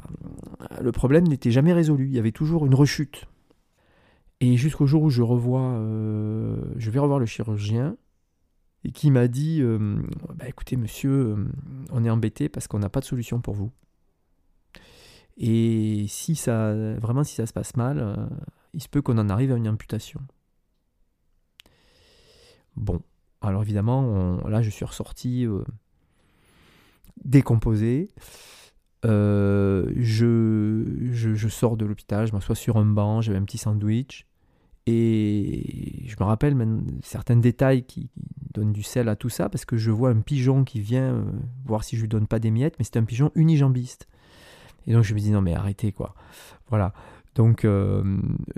le 0.81 0.91
problème 0.91 1.25
n'était 1.25 1.51
jamais 1.51 1.71
résolu. 1.71 2.07
Il 2.07 2.13
y 2.13 2.19
avait 2.19 2.33
toujours 2.33 2.65
une 2.65 2.75
rechute. 2.75 3.25
Et 4.41 4.55
jusqu'au 4.55 4.85
jour 4.85 5.03
où 5.03 5.09
je 5.09 5.21
revois, 5.21 5.73
euh, 5.73 6.57
je 6.77 6.89
vais 6.91 6.99
revoir 6.99 7.19
le 7.19 7.25
chirurgien 7.25 7.97
et 8.85 8.91
qui 8.91 9.11
m'a 9.11 9.27
dit 9.27 9.61
euh, 9.61 10.01
bah, 10.35 10.47
écoutez, 10.47 10.77
monsieur, 10.77 11.11
euh, 11.11 11.45
on 11.91 12.05
est 12.05 12.09
embêté 12.09 12.47
parce 12.47 12.67
qu'on 12.67 12.79
n'a 12.79 12.89
pas 12.89 13.01
de 13.01 13.05
solution 13.05 13.41
pour 13.41 13.53
vous. 13.53 13.71
Et 15.35 16.05
si 16.07 16.35
ça, 16.35 16.73
vraiment, 16.99 17.23
si 17.23 17.35
ça 17.35 17.45
se 17.45 17.53
passe 17.53 17.75
mal, 17.77 18.29
il 18.73 18.83
se 18.83 18.89
peut 18.89 19.01
qu'on 19.01 19.17
en 19.17 19.29
arrive 19.29 19.53
à 19.53 19.55
une 19.55 19.69
amputation. 19.69 20.19
Bon, 22.75 23.01
alors 23.41 23.61
évidemment, 23.61 24.37
là, 24.47 24.61
je 24.61 24.69
suis 24.69 24.83
ressorti 24.83 25.47
décomposé. 27.23 28.09
je, 29.05 29.87
je, 29.95 31.35
je, 31.35 31.47
sors 31.47 31.77
de 31.77 31.85
l'hôpital, 31.85 32.27
je 32.27 32.33
m'assois 32.33 32.55
sur 32.55 32.75
un 32.75 32.85
banc, 32.85 33.21
j'avais 33.21 33.37
un 33.37 33.45
petit 33.45 33.57
sandwich. 33.57 34.28
Et 34.91 36.03
je 36.07 36.15
me 36.19 36.25
rappelle 36.25 36.55
même 36.55 36.83
certains 37.03 37.35
détails 37.35 37.83
qui 37.83 38.09
donnent 38.53 38.73
du 38.73 38.83
sel 38.83 39.09
à 39.09 39.15
tout 39.15 39.29
ça, 39.29 39.49
parce 39.49 39.65
que 39.65 39.77
je 39.77 39.91
vois 39.91 40.09
un 40.09 40.21
pigeon 40.21 40.63
qui 40.63 40.79
vient 40.79 41.13
euh, 41.13 41.23
voir 41.65 41.83
si 41.83 41.95
je 41.95 42.01
lui 42.01 42.07
donne 42.07 42.27
pas 42.27 42.39
des 42.39 42.49
miettes, 42.49 42.75
mais 42.79 42.85
c'est 42.85 42.97
un 42.97 43.03
pigeon 43.03 43.31
unijambiste. 43.35 44.07
Et 44.87 44.93
donc 44.93 45.03
je 45.03 45.13
me 45.13 45.19
dis 45.19 45.31
non 45.31 45.41
mais 45.41 45.53
arrêtez 45.53 45.91
quoi. 45.91 46.15
Voilà. 46.69 46.93
Donc, 47.35 47.63
euh, 47.63 48.03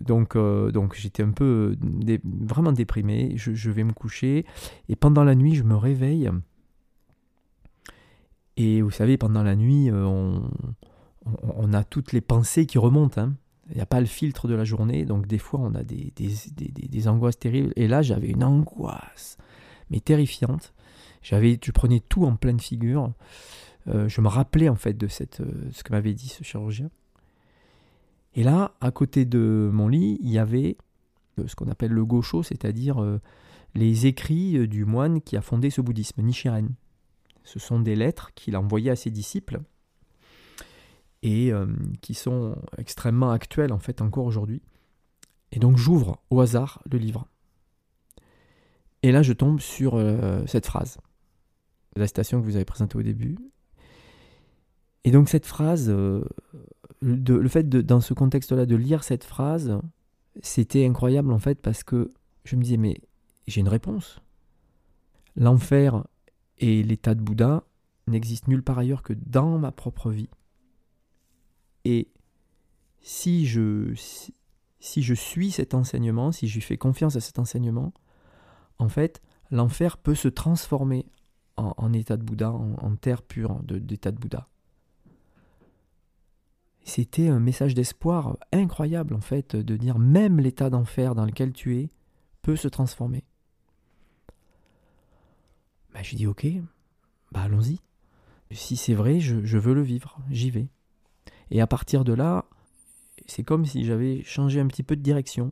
donc, 0.02 0.36
euh, 0.36 0.72
donc 0.72 0.96
j'étais 0.96 1.24
un 1.24 1.32
peu 1.32 1.78
vraiment 2.24 2.72
déprimé. 2.72 3.34
Je, 3.36 3.70
vais 3.70 3.84
me 3.84 3.94
coucher 3.94 4.46
et 4.90 4.96
pendant 4.96 5.24
la 5.24 5.36
nuit, 5.36 5.56
je 5.56 5.64
me 5.64 5.76
réveille. 5.76 6.30
Et 8.58 8.82
vous 8.82 8.92
savez, 8.92 9.18
pendant 9.18 9.44
la 9.44 9.56
nuit, 9.56 9.90
euh, 9.90 10.04
on, 10.06 10.50
on, 11.44 11.74
a 11.74 11.84
toutes 11.84 12.12
les 12.12 12.22
pensées 12.22 12.66
qui 12.66 12.78
remontent. 12.78 13.22
Hein. 13.22 13.34
Il 13.72 13.76
n'y 13.76 13.82
a 13.82 13.86
pas 13.86 14.00
le 14.00 14.06
filtre 14.06 14.48
de 14.48 14.54
la 14.54 14.64
journée, 14.64 15.06
donc 15.06 15.28
des 15.28 15.38
fois 15.38 15.60
on 15.62 15.74
a 15.76 15.84
des, 15.84 16.12
des, 16.16 16.30
des, 16.56 16.88
des 16.88 17.08
angoisses 17.08 17.40
terribles. 17.40 17.72
Et 17.76 17.88
là, 17.88 18.02
j'avais 18.02 18.28
une 18.28 18.44
angoisse, 18.44 19.38
mais 19.90 20.00
terrifiante. 20.00 20.74
J'avais, 21.22 21.60
je 21.64 21.72
prenais 21.72 22.00
tout 22.00 22.26
en 22.26 22.36
pleine 22.36 22.60
figure. 22.60 23.12
je 23.86 24.22
me 24.22 24.28
rappelais 24.28 24.70
en 24.70 24.76
fait 24.76 24.98
de 24.98 25.08
cette, 25.08 25.42
ce 25.72 25.84
que 25.84 25.94
m'avait 25.94 26.14
dit 26.14 26.28
ce 26.28 26.44
chirurgien. 26.44 26.90
Et 28.34 28.44
là, 28.44 28.74
à 28.82 28.92
côté 28.92 29.26
de 29.26 29.70
mon 29.74 29.88
lit, 29.88 30.18
il 30.22 30.30
y 30.30 30.40
avait 30.40 30.78
euh, 31.40 31.48
ce 31.48 31.56
qu'on 31.56 31.70
appelle 31.70 31.92
le 31.92 32.06
gaucho, 32.06 32.44
c'est-à-dire 32.44 33.02
euh, 33.02 33.20
les 33.76 34.06
écrits 34.06 34.58
euh, 34.58 34.68
du 34.68 34.86
moine 34.86 35.22
qui 35.22 35.36
a 35.36 35.42
fondé 35.42 35.70
ce 35.70 35.82
bouddhisme, 35.82 36.22
Nichiren. 36.22 36.70
Ce 37.44 37.60
sont 37.60 37.80
des 37.80 37.96
lettres 37.96 38.32
qu'il 38.34 38.56
a 38.56 38.62
envoyées 38.62 38.92
à 38.92 38.96
ses 38.96 39.10
disciples 39.10 39.62
et 41.24 41.52
qui 42.02 42.14
sont 42.14 42.56
extrêmement 42.78 43.32
actuelles 43.32 43.74
en 43.74 43.80
fait 43.80 44.02
encore 44.02 44.26
aujourd'hui. 44.26 44.62
Et 45.52 45.60
donc 45.60 45.78
j'ouvre 45.78 46.22
au 46.30 46.40
hasard 46.42 46.82
le 46.92 46.98
livre. 46.98 47.28
Et 49.04 49.12
là 49.12 49.22
je 49.22 49.34
tombe 49.34 49.60
sur 49.60 50.04
cette 50.48 50.66
phrase, 50.66 50.98
la 51.96 52.08
citation 52.08 52.40
que 52.40 52.46
vous 52.46 52.56
avez 52.56 52.66
présentée 52.66 52.98
au 52.98 53.04
début. 53.04 53.38
Et 55.04 55.12
donc 55.12 55.30
cette 55.30 55.46
phrase 55.46 55.94
le 57.02 57.48
fait 57.48 57.68
de, 57.68 57.82
dans 57.82 58.02
ce 58.02 58.14
contexte-là 58.14 58.66
de 58.66 58.76
lire 58.76 59.04
cette 59.04 59.24
phrase, 59.24 59.80
c'était 60.42 60.86
incroyable 60.86 61.32
en 61.32 61.40
fait 61.40 61.62
parce 61.62 61.84
que 61.84 62.12
je 62.44 62.56
me 62.56 62.64
disais 62.64 62.78
mais 62.78 63.02
j'ai 63.48 63.62
une 63.62 63.68
réponse. 63.68 64.22
L'enfer 65.36 66.06
et 66.58 66.84
l'état 66.84 67.16
de 67.16 67.22
Bouddha 67.22 67.64
n'existent 68.08 68.50
nulle 68.50 68.64
part 68.64 68.78
ailleurs 68.78 69.04
que 69.04 69.14
dans 69.14 69.58
ma 69.58 69.72
propre 69.72 70.12
vie. 70.12 70.30
Et 71.86 72.10
si 73.02 73.46
je, 73.46 73.94
suis 74.80 75.52
cet 75.52 75.74
enseignement, 75.74 76.32
si 76.32 76.48
je 76.48 76.60
fais 76.60 76.78
confiance 76.78 77.16
à 77.16 77.22
cet 77.22 77.40
enseignement, 77.40 77.94
en 78.80 78.90
fait, 78.90 79.22
l'enfer 79.50 79.98
peut 79.98 80.16
se 80.16 80.28
transformer 80.28 81.06
en, 81.58 81.94
état 81.94 82.18
de 82.18 82.24
Bouddha, 82.24 82.52
en, 82.52 82.96
terre 82.96 83.22
pure 83.22 83.62
d'état 83.64 84.12
de 84.12 84.18
Bouddha. 84.18 84.48
C'était 86.84 87.28
un 87.28 87.40
message 87.40 87.76
d'espoir 87.76 88.38
incroyable 88.52 89.14
en 89.14 89.22
fait, 89.22 89.56
de 89.56 89.78
dire 89.78 90.00
même 90.00 90.40
l'état 90.40 90.72
d'enfer 90.72 91.14
dans 91.14 91.26
lequel 91.26 91.54
tu 91.54 91.78
es 91.78 91.92
peut 92.42 92.56
se 92.56 92.68
transformer. 92.68 93.24
Bah, 95.94 96.02
j'ai 96.02 96.16
dit 96.16 96.26
ok, 96.28 96.48
bah 97.32 97.42
allons-y. 97.42 97.80
Si 98.52 98.76
c'est 98.76 98.94
vrai, 98.94 99.20
je, 99.20 99.58
veux 99.58 99.74
le 99.74 99.82
vivre, 99.82 100.20
j'y 100.30 100.50
vais. 100.50 100.68
Et 101.52 101.62
à 101.62 101.68
partir 101.68 102.04
de 102.04 102.14
là, 102.14 102.46
c'est 103.28 103.44
comme 103.44 103.66
si 103.66 103.86
j'avais 103.86 104.24
changé 104.24 104.60
un 104.60 104.68
petit 104.68 104.84
peu 104.84 104.96
de 104.96 105.02
direction. 105.02 105.52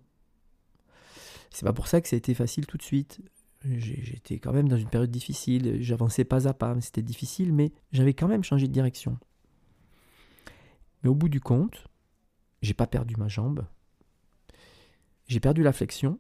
C'est 1.51 1.65
pas 1.65 1.73
pour 1.73 1.87
ça 1.87 1.99
que 2.01 2.07
ça 2.07 2.15
a 2.15 2.17
été 2.17 2.33
facile 2.33 2.65
tout 2.65 2.77
de 2.77 2.83
suite. 2.83 3.21
J'étais 3.65 4.39
quand 4.39 4.53
même 4.53 4.69
dans 4.69 4.77
une 4.77 4.87
période 4.87 5.11
difficile, 5.11 5.81
j'avançais 5.81 6.23
pas 6.23 6.47
à 6.47 6.53
pas, 6.53 6.79
c'était 6.79 7.01
difficile, 7.01 7.51
mais 7.51 7.73
j'avais 7.91 8.13
quand 8.13 8.29
même 8.29 8.43
changé 8.43 8.67
de 8.67 8.71
direction. 8.71 9.17
Mais 11.03 11.09
au 11.09 11.15
bout 11.15 11.27
du 11.27 11.41
compte, 11.41 11.85
j'ai 12.61 12.73
pas 12.73 12.87
perdu 12.87 13.17
ma 13.17 13.27
jambe. 13.27 13.65
J'ai 15.27 15.41
perdu 15.41 15.61
la 15.61 15.73
flexion, 15.73 16.19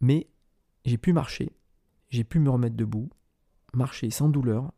mais 0.00 0.28
j'ai 0.84 0.98
pu 0.98 1.12
marcher. 1.12 1.52
J'ai 2.10 2.24
pu 2.24 2.40
me 2.40 2.50
remettre 2.50 2.76
debout, 2.76 3.10
marcher 3.72 4.10
sans 4.10 4.28
douleur. 4.28 4.72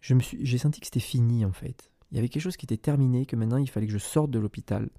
J'ai 0.00 0.58
senti 0.58 0.80
que 0.80 0.86
c'était 0.86 0.98
fini 0.98 1.44
en 1.44 1.52
fait. 1.52 1.91
Il 2.12 2.16
y 2.16 2.18
avait 2.18 2.28
quelque 2.28 2.42
chose 2.42 2.58
qui 2.58 2.66
était 2.66 2.76
terminé, 2.76 3.24
que 3.24 3.36
maintenant 3.36 3.56
il 3.56 3.70
fallait 3.70 3.86
que 3.86 3.92
je 3.92 3.98
sorte 3.98 4.30
de 4.30 4.38
l'hôpital 4.38 4.90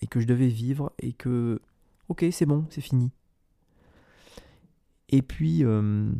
et 0.00 0.06
que 0.06 0.20
je 0.20 0.26
devais 0.26 0.48
vivre 0.48 0.90
et 0.98 1.12
que, 1.12 1.60
ok, 2.08 2.24
c'est 2.32 2.46
bon, 2.46 2.64
c'est 2.70 2.80
fini. 2.80 3.12
Et 5.10 5.20
puis, 5.20 5.64
euh, 5.64 6.10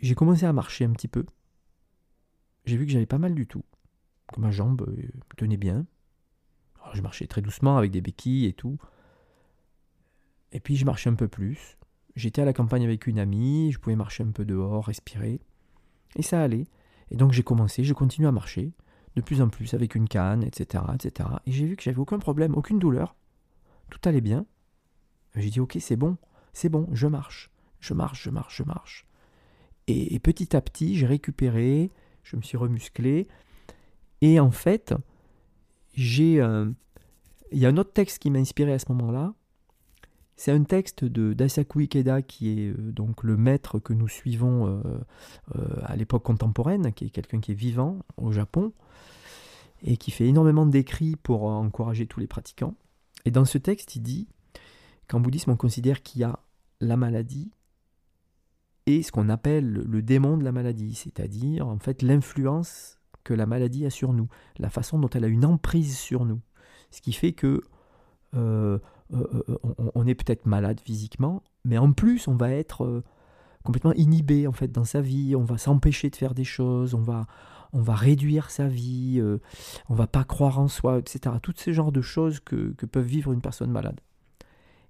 j'ai 0.00 0.14
commencé 0.14 0.46
à 0.46 0.52
marcher 0.52 0.84
un 0.84 0.92
petit 0.92 1.08
peu. 1.08 1.26
J'ai 2.64 2.76
vu 2.76 2.86
que 2.86 2.92
j'avais 2.92 3.06
pas 3.06 3.18
mal 3.18 3.34
du 3.34 3.48
tout 3.48 3.64
que 4.32 4.40
ma 4.40 4.52
jambe 4.52 4.82
euh, 4.88 5.08
tenait 5.36 5.56
bien. 5.56 5.84
je 6.94 7.02
marchais 7.02 7.26
très 7.26 7.42
doucement 7.42 7.76
avec 7.76 7.90
des 7.90 8.00
béquilles 8.00 8.46
et 8.46 8.52
tout. 8.52 8.78
Et 10.52 10.60
puis 10.60 10.76
je 10.76 10.84
marchais 10.84 11.10
un 11.10 11.14
peu 11.14 11.26
plus. 11.26 11.76
J'étais 12.14 12.42
à 12.42 12.44
la 12.44 12.52
campagne 12.52 12.84
avec 12.84 13.08
une 13.08 13.18
amie, 13.18 13.72
je 13.72 13.80
pouvais 13.80 13.96
marcher 13.96 14.22
un 14.22 14.30
peu 14.30 14.44
dehors, 14.44 14.86
respirer. 14.86 15.40
Et 16.14 16.22
ça 16.22 16.40
allait. 16.40 16.66
Et 17.10 17.16
donc 17.16 17.32
j'ai 17.32 17.42
commencé, 17.42 17.84
j'ai 17.84 17.94
continué 17.94 18.28
à 18.28 18.32
marcher, 18.32 18.72
de 19.16 19.20
plus 19.20 19.42
en 19.42 19.48
plus 19.48 19.74
avec 19.74 19.94
une 19.94 20.08
canne, 20.08 20.42
etc. 20.42 20.84
etc. 20.94 21.28
Et 21.46 21.52
j'ai 21.52 21.66
vu 21.66 21.76
que 21.76 21.82
j'avais 21.82 21.98
aucun 21.98 22.18
problème, 22.18 22.54
aucune 22.56 22.78
douleur. 22.78 23.16
Tout 23.90 24.00
allait 24.08 24.20
bien. 24.20 24.46
J'ai 25.34 25.50
dit 25.50 25.60
ok, 25.60 25.76
c'est 25.80 25.96
bon, 25.96 26.16
c'est 26.52 26.68
bon, 26.68 26.88
je 26.92 27.06
marche. 27.06 27.50
Je 27.80 27.94
marche, 27.94 28.24
je 28.24 28.30
marche, 28.30 28.56
je 28.58 28.62
marche. 28.62 29.06
et 29.86 30.18
petit 30.20 30.54
à 30.54 30.60
petit, 30.60 30.96
j'ai 30.96 31.06
récupéré, 31.06 31.90
je 32.22 32.36
me 32.36 32.42
suis 32.42 32.56
remusclé. 32.56 33.26
Et 34.20 34.38
en 34.38 34.50
fait, 34.50 34.94
j'ai 35.94 36.40
euh, 36.40 36.70
il 37.52 37.58
y 37.58 37.66
a 37.66 37.68
un 37.68 37.76
autre 37.76 37.92
texte 37.92 38.18
qui 38.18 38.30
m'a 38.30 38.38
inspiré 38.38 38.72
à 38.72 38.78
ce 38.78 38.86
moment-là. 38.92 39.34
C'est 40.40 40.52
un 40.52 40.64
texte 40.64 41.04
de 41.04 41.34
d'Asaku 41.34 41.80
Ikeda 41.80 42.22
qui 42.22 42.48
est 42.48 42.70
euh, 42.70 42.92
donc 42.92 43.24
le 43.24 43.36
maître 43.36 43.78
que 43.78 43.92
nous 43.92 44.08
suivons 44.08 44.82
euh, 45.54 45.64
à 45.82 45.96
l'époque 45.96 46.22
contemporaine, 46.22 46.94
qui 46.94 47.04
est 47.04 47.10
quelqu'un 47.10 47.40
qui 47.40 47.52
est 47.52 47.54
vivant 47.54 47.98
au 48.16 48.32
Japon 48.32 48.72
et 49.82 49.98
qui 49.98 50.10
fait 50.10 50.26
énormément 50.26 50.64
d'écrits 50.64 51.16
pour 51.16 51.42
encourager 51.42 52.06
tous 52.06 52.20
les 52.20 52.26
pratiquants. 52.26 52.74
Et 53.26 53.30
dans 53.30 53.44
ce 53.44 53.58
texte, 53.58 53.96
il 53.96 54.00
dit 54.00 54.28
qu'en 55.08 55.20
bouddhisme, 55.20 55.50
on 55.50 55.56
considère 55.56 56.00
qu'il 56.00 56.22
y 56.22 56.24
a 56.24 56.38
la 56.80 56.96
maladie 56.96 57.50
et 58.86 59.02
ce 59.02 59.12
qu'on 59.12 59.28
appelle 59.28 59.70
le 59.70 60.00
démon 60.00 60.38
de 60.38 60.44
la 60.44 60.52
maladie, 60.52 60.94
c'est-à-dire 60.94 61.68
en 61.68 61.78
fait 61.78 62.00
l'influence 62.00 62.98
que 63.24 63.34
la 63.34 63.44
maladie 63.44 63.84
a 63.84 63.90
sur 63.90 64.14
nous, 64.14 64.28
la 64.56 64.70
façon 64.70 64.98
dont 64.98 65.10
elle 65.10 65.24
a 65.24 65.28
une 65.28 65.44
emprise 65.44 65.98
sur 65.98 66.24
nous. 66.24 66.40
Ce 66.90 67.02
qui 67.02 67.12
fait 67.12 67.34
que 67.34 67.60
euh, 68.34 68.78
euh, 69.12 69.44
euh, 69.48 69.56
on, 69.94 70.06
est 70.06 70.14
peut-être 70.14 70.46
malade 70.46 70.80
physiquement, 70.80 71.42
mais 71.64 71.78
en 71.78 71.92
plus 71.92 72.28
on 72.28 72.34
va 72.34 72.50
être 72.50 73.02
complètement 73.64 73.92
inhibé 73.94 74.46
en 74.46 74.52
fait 74.52 74.70
dans 74.72 74.84
sa 74.84 75.00
vie, 75.00 75.34
on 75.36 75.44
va 75.44 75.58
s'empêcher 75.58 76.10
de 76.10 76.16
faire 76.16 76.34
des 76.34 76.44
choses, 76.44 76.94
on 76.94 77.02
va, 77.02 77.26
on 77.72 77.80
va 77.80 77.94
réduire 77.94 78.50
sa 78.50 78.68
vie, 78.68 79.22
on 79.88 79.94
va 79.94 80.06
pas 80.06 80.24
croire 80.24 80.58
en 80.58 80.68
soi, 80.68 80.98
etc. 80.98 81.36
Toutes 81.42 81.58
ces 81.58 81.72
genres 81.72 81.92
de 81.92 82.00
choses 82.00 82.40
que, 82.40 82.72
que 82.76 82.86
peuvent 82.86 83.04
vivre 83.04 83.32
une 83.32 83.40
personne 83.40 83.70
malade. 83.70 84.00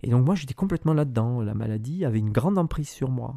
Et 0.02 0.10
donc 0.10 0.24
moi 0.24 0.34
j'étais 0.34 0.54
complètement 0.54 0.94
là-dedans, 0.94 1.40
la 1.40 1.54
maladie 1.54 2.04
avait 2.04 2.18
une 2.18 2.32
grande 2.32 2.58
emprise 2.58 2.88
sur 2.88 3.10
moi. 3.10 3.34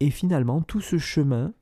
Et 0.00 0.10
finalement 0.10 0.62
tout 0.62 0.80
ce 0.80 0.98
chemin 0.98 1.52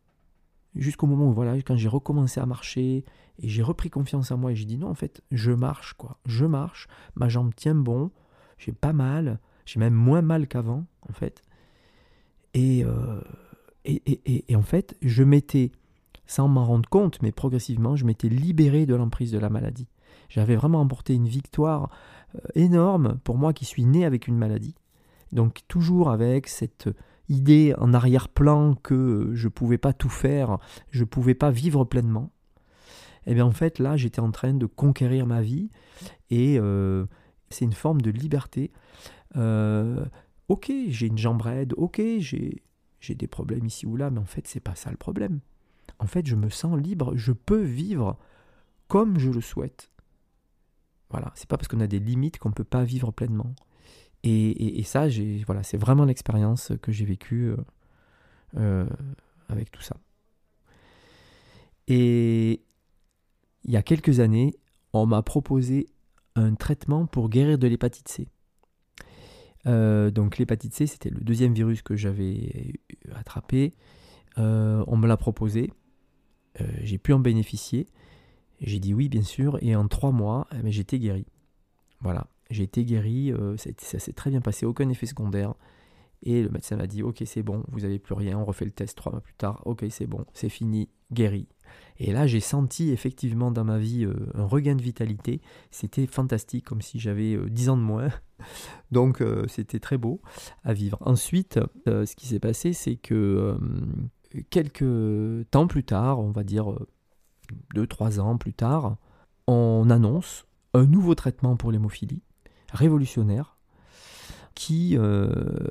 jusqu'au 0.79 1.07
moment 1.07 1.29
où, 1.29 1.33
voilà, 1.33 1.55
quand 1.63 1.77
j'ai 1.77 1.89
recommencé 1.89 2.41
à 2.41 2.47
marcher 2.47 3.05
et 3.41 3.49
j'ai 3.49 3.63
repris 3.63 3.91
confiance 3.91 4.31
en 4.31 4.39
moi 4.39 4.53
et 4.53 4.57
j'ai 4.57 4.65
dit 4.65 4.79
non, 4.79 4.89
en 4.89 4.95
fait, 4.95 5.23
je 5.31 5.53
marche, 5.53 5.95
quoi. 5.95 6.19
Je 6.27 6.45
marche, 6.47 6.89
ma 7.15 7.29
jambe 7.29 7.55
tient 7.55 7.75
bon, 7.75 8.11
j'ai 8.59 8.73
pas 8.73 8.93
mal, 8.93 9.39
j'ai 9.67 9.81
même 9.81 9.95
moins 9.95 10.23
mal 10.23 10.49
qu'avant, 10.49 10.87
en 11.09 11.13
fait. 11.13 11.43
Et, 12.55 12.85
euh, 12.85 13.21
et, 13.85 14.51
et, 14.51 14.57
en 14.57 14.63
fait, 14.63 14.97
je 15.03 15.23
m'étais, 15.23 15.71
sans 16.27 16.49
m'en 16.49 16.65
rendre 16.65 16.89
compte, 16.89 17.21
mais 17.23 17.33
progressivement, 17.33 17.97
je 17.97 18.05
m'étais 18.05 18.29
libéré 18.29 18.87
de 18.87 18.95
l'emprise 18.95 19.31
de 19.33 19.39
la 19.39 19.51
maladie. 19.51 19.87
J'avais 20.29 20.57
vraiment 20.57 20.81
emporté 20.81 21.15
une 21.15 21.29
victoire 21.29 21.91
euh, 22.35 22.41
énorme 22.55 23.19
pour 23.25 23.39
moi 23.39 23.53
qui 23.53 23.65
suis 23.65 23.85
né 23.85 24.05
avec 24.05 24.27
une 24.29 24.37
maladie. 24.37 24.75
Donc 25.33 25.61
toujours 25.69 26.11
avec 26.11 26.49
cette 26.49 26.89
idée 27.29 27.75
en 27.79 27.93
arrière-plan 27.95 28.75
que 28.75 29.31
je 29.35 29.47
ne 29.47 29.53
pouvais 29.53 29.79
pas 29.79 29.93
tout 29.93 30.09
faire, 30.09 30.59
je 30.91 31.01
ne 31.01 31.05
pouvais 31.05 31.35
pas 31.35 31.51
vivre 31.51 31.85
pleinement, 31.85 32.33
et 33.27 33.33
eh 33.33 33.35
bien 33.35 33.45
en 33.45 33.53
fait 33.53 33.79
là 33.79 33.97
j'étais 33.97 34.21
en 34.21 34.31
train 34.31 34.55
de 34.55 34.65
conquérir 34.65 35.27
ma 35.27 35.43
vie 35.43 35.69
et 36.31 36.59
euh, 36.59 37.05
c'est 37.51 37.67
une 37.67 37.75
forme 37.75 38.01
de 38.01 38.11
liberté. 38.11 38.73
Euh, 39.37 40.05
ok, 40.49 40.73
j'ai 40.89 41.07
une 41.09 41.19
jambe 41.19 41.43
raide, 41.43 41.75
ok, 41.77 42.01
j'ai, 42.19 42.63
j'ai 43.01 43.15
des 43.15 43.27
problèmes 43.27 43.67
ici 43.67 43.85
ou 43.85 43.97
là, 43.97 44.09
mais 44.09 44.21
en 44.21 44.25
fait 44.25 44.47
c'est 44.47 44.61
pas 44.61 44.75
ça 44.75 44.91
le 44.91 44.97
problème. 44.97 45.41
En 45.99 46.07
fait 46.07 46.27
je 46.27 46.37
me 46.37 46.49
sens 46.49 46.79
libre, 46.79 47.17
je 47.17 47.33
peux 47.33 47.61
vivre 47.61 48.17
comme 48.87 49.19
je 49.19 49.31
le 49.31 49.43
souhaite. 49.43 49.91
Voilà, 51.11 51.33
c'est 51.35 51.49
pas 51.49 51.59
parce 51.59 51.69
qu'on 51.69 51.81
a 51.81 51.87
des 51.87 52.01
limites 52.01 52.39
qu'on 52.39 52.51
ne 52.51 52.55
peut 52.55 52.65
pas 52.65 52.85
vivre 52.85 53.13
pleinement. 53.13 53.55
Et, 54.31 54.83
ça, 54.83 55.07
voilà, 55.47 55.63
c'est 55.63 55.79
vraiment 55.79 56.05
l'expérience 56.05 56.73
que 56.83 56.93
j'ai 56.93 57.05
vécue 57.05 57.51
euh, 57.51 57.57
euh, 58.57 58.87
avec 59.49 59.71
tout 59.71 59.81
ça. 59.81 59.97
Et 61.87 62.63
il 63.65 63.71
y 63.71 63.77
a 63.77 63.83
quelques 63.83 64.21
années, 64.21 64.55
on 64.93 65.07
m'a 65.07 65.23
proposé 65.23 65.89
un 66.35 66.55
traitement 66.55 67.07
pour 67.07 67.31
guérir 67.31 67.59
de 67.59 67.67
l'hépatite 67.67 68.09
C. 68.09 68.29
Euh, 69.67 70.11
donc 70.11 70.39
l'hépatite 70.39 70.75
C, 70.75 70.87
c'était 70.87 71.11
le 71.11 71.21
deuxième 71.21 71.55
virus 71.55 71.83
que 71.83 71.97
j'avais 71.97 72.75
attrapé. 73.15 73.75
On 74.37 74.97
me 74.97 75.07
l'a 75.07 75.17
proposé. 75.17 75.73
J'ai 76.83 76.99
pu 76.99 77.13
en 77.13 77.19
bénéficier. 77.19 77.87
J'ai 78.61 78.79
dit 78.79 78.93
oui, 78.93 79.09
bien 79.09 79.23
sûr. 79.23 79.59
Et 79.63 79.75
en 79.75 79.89
trois 79.89 80.13
mois, 80.13 80.47
eh 80.53 80.71
j'étais 80.71 80.99
guéri. 80.99 81.27
Voilà, 82.01 82.29
j'ai 82.51 82.65
été 82.65 82.85
guéri. 82.85 83.33
ça, 83.57 83.71
ça 83.79 83.99
s'est 83.99 84.13
très 84.13 84.31
bien 84.31 84.41
passé, 84.41 84.67
aucun 84.67 84.89
effet 84.89 85.07
secondaire. 85.07 85.55
Et 86.23 86.43
le 86.43 86.49
médecin 86.49 86.77
m'a 86.77 86.87
dit 86.87 87.03
Ok, 87.03 87.23
c'est 87.27 87.43
bon, 87.43 87.63
vous 87.69 87.81
n'avez 87.81 87.99
plus 87.99 88.15
rien. 88.15 88.39
On 88.39 88.45
refait 88.45 88.65
le 88.65 88.71
test 88.71 88.97
trois 88.97 89.13
mois 89.13 89.21
plus 89.21 89.35
tard. 89.35 89.63
Ok, 89.67 89.85
c'est 89.91 90.07
bon, 90.07 90.25
c'est 90.33 90.49
fini, 90.49 90.89
guéri. 91.13 91.47
Et 91.99 92.13
là, 92.13 92.27
j'ai 92.27 92.41
senti 92.41 92.91
effectivement 92.91 93.51
dans 93.51 93.65
ma 93.65 93.79
vie 93.79 94.05
euh, 94.05 94.15
un 94.35 94.45
regain 94.45 94.75
de 94.75 94.83
vitalité. 94.83 95.41
C'était 95.71 96.07
fantastique, 96.07 96.65
comme 96.65 96.81
si 96.81 96.99
j'avais 96.99 97.35
euh, 97.35 97.49
dix 97.49 97.69
ans 97.69 97.77
de 97.77 97.83
moins. 97.83 98.09
Donc, 98.91 99.21
euh, 99.21 99.47
c'était 99.49 99.81
très 99.81 99.99
beau 99.99 100.21
à 100.65 100.73
vivre. 100.73 100.99
Ensuite, 101.01 101.61
ce 101.87 102.15
qui 102.15 102.27
s'est 102.27 102.41
passé, 102.41 102.73
c'est 102.73 102.97
que 102.97 103.59
quelques 104.51 105.49
temps 105.51 105.67
plus 105.67 105.85
tard, 105.85 106.21
on 106.21 106.31
va 106.31 106.45
dire 106.45 106.73
deux, 107.75 107.87
trois 107.87 108.21
ans 108.21 108.39
plus 108.39 108.53
tard, 108.53 108.97
on 109.47 109.89
annonce 109.91 110.47
un 110.75 110.87
nouveau 110.87 111.15
traitement 111.15 111.57
pour 111.57 111.73
l'hémophilie, 111.73 112.23
révolutionnaire, 112.73 113.57
qui 114.55 114.97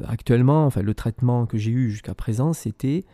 actuellement, 0.08 0.66
enfin 0.66 0.82
le 0.82 0.94
traitement 0.94 1.46
que 1.46 1.58
j'ai 1.58 1.72
eu 1.72 1.92
jusqu'à 1.92 2.16
présent, 2.16 2.54
c'était 2.54 3.06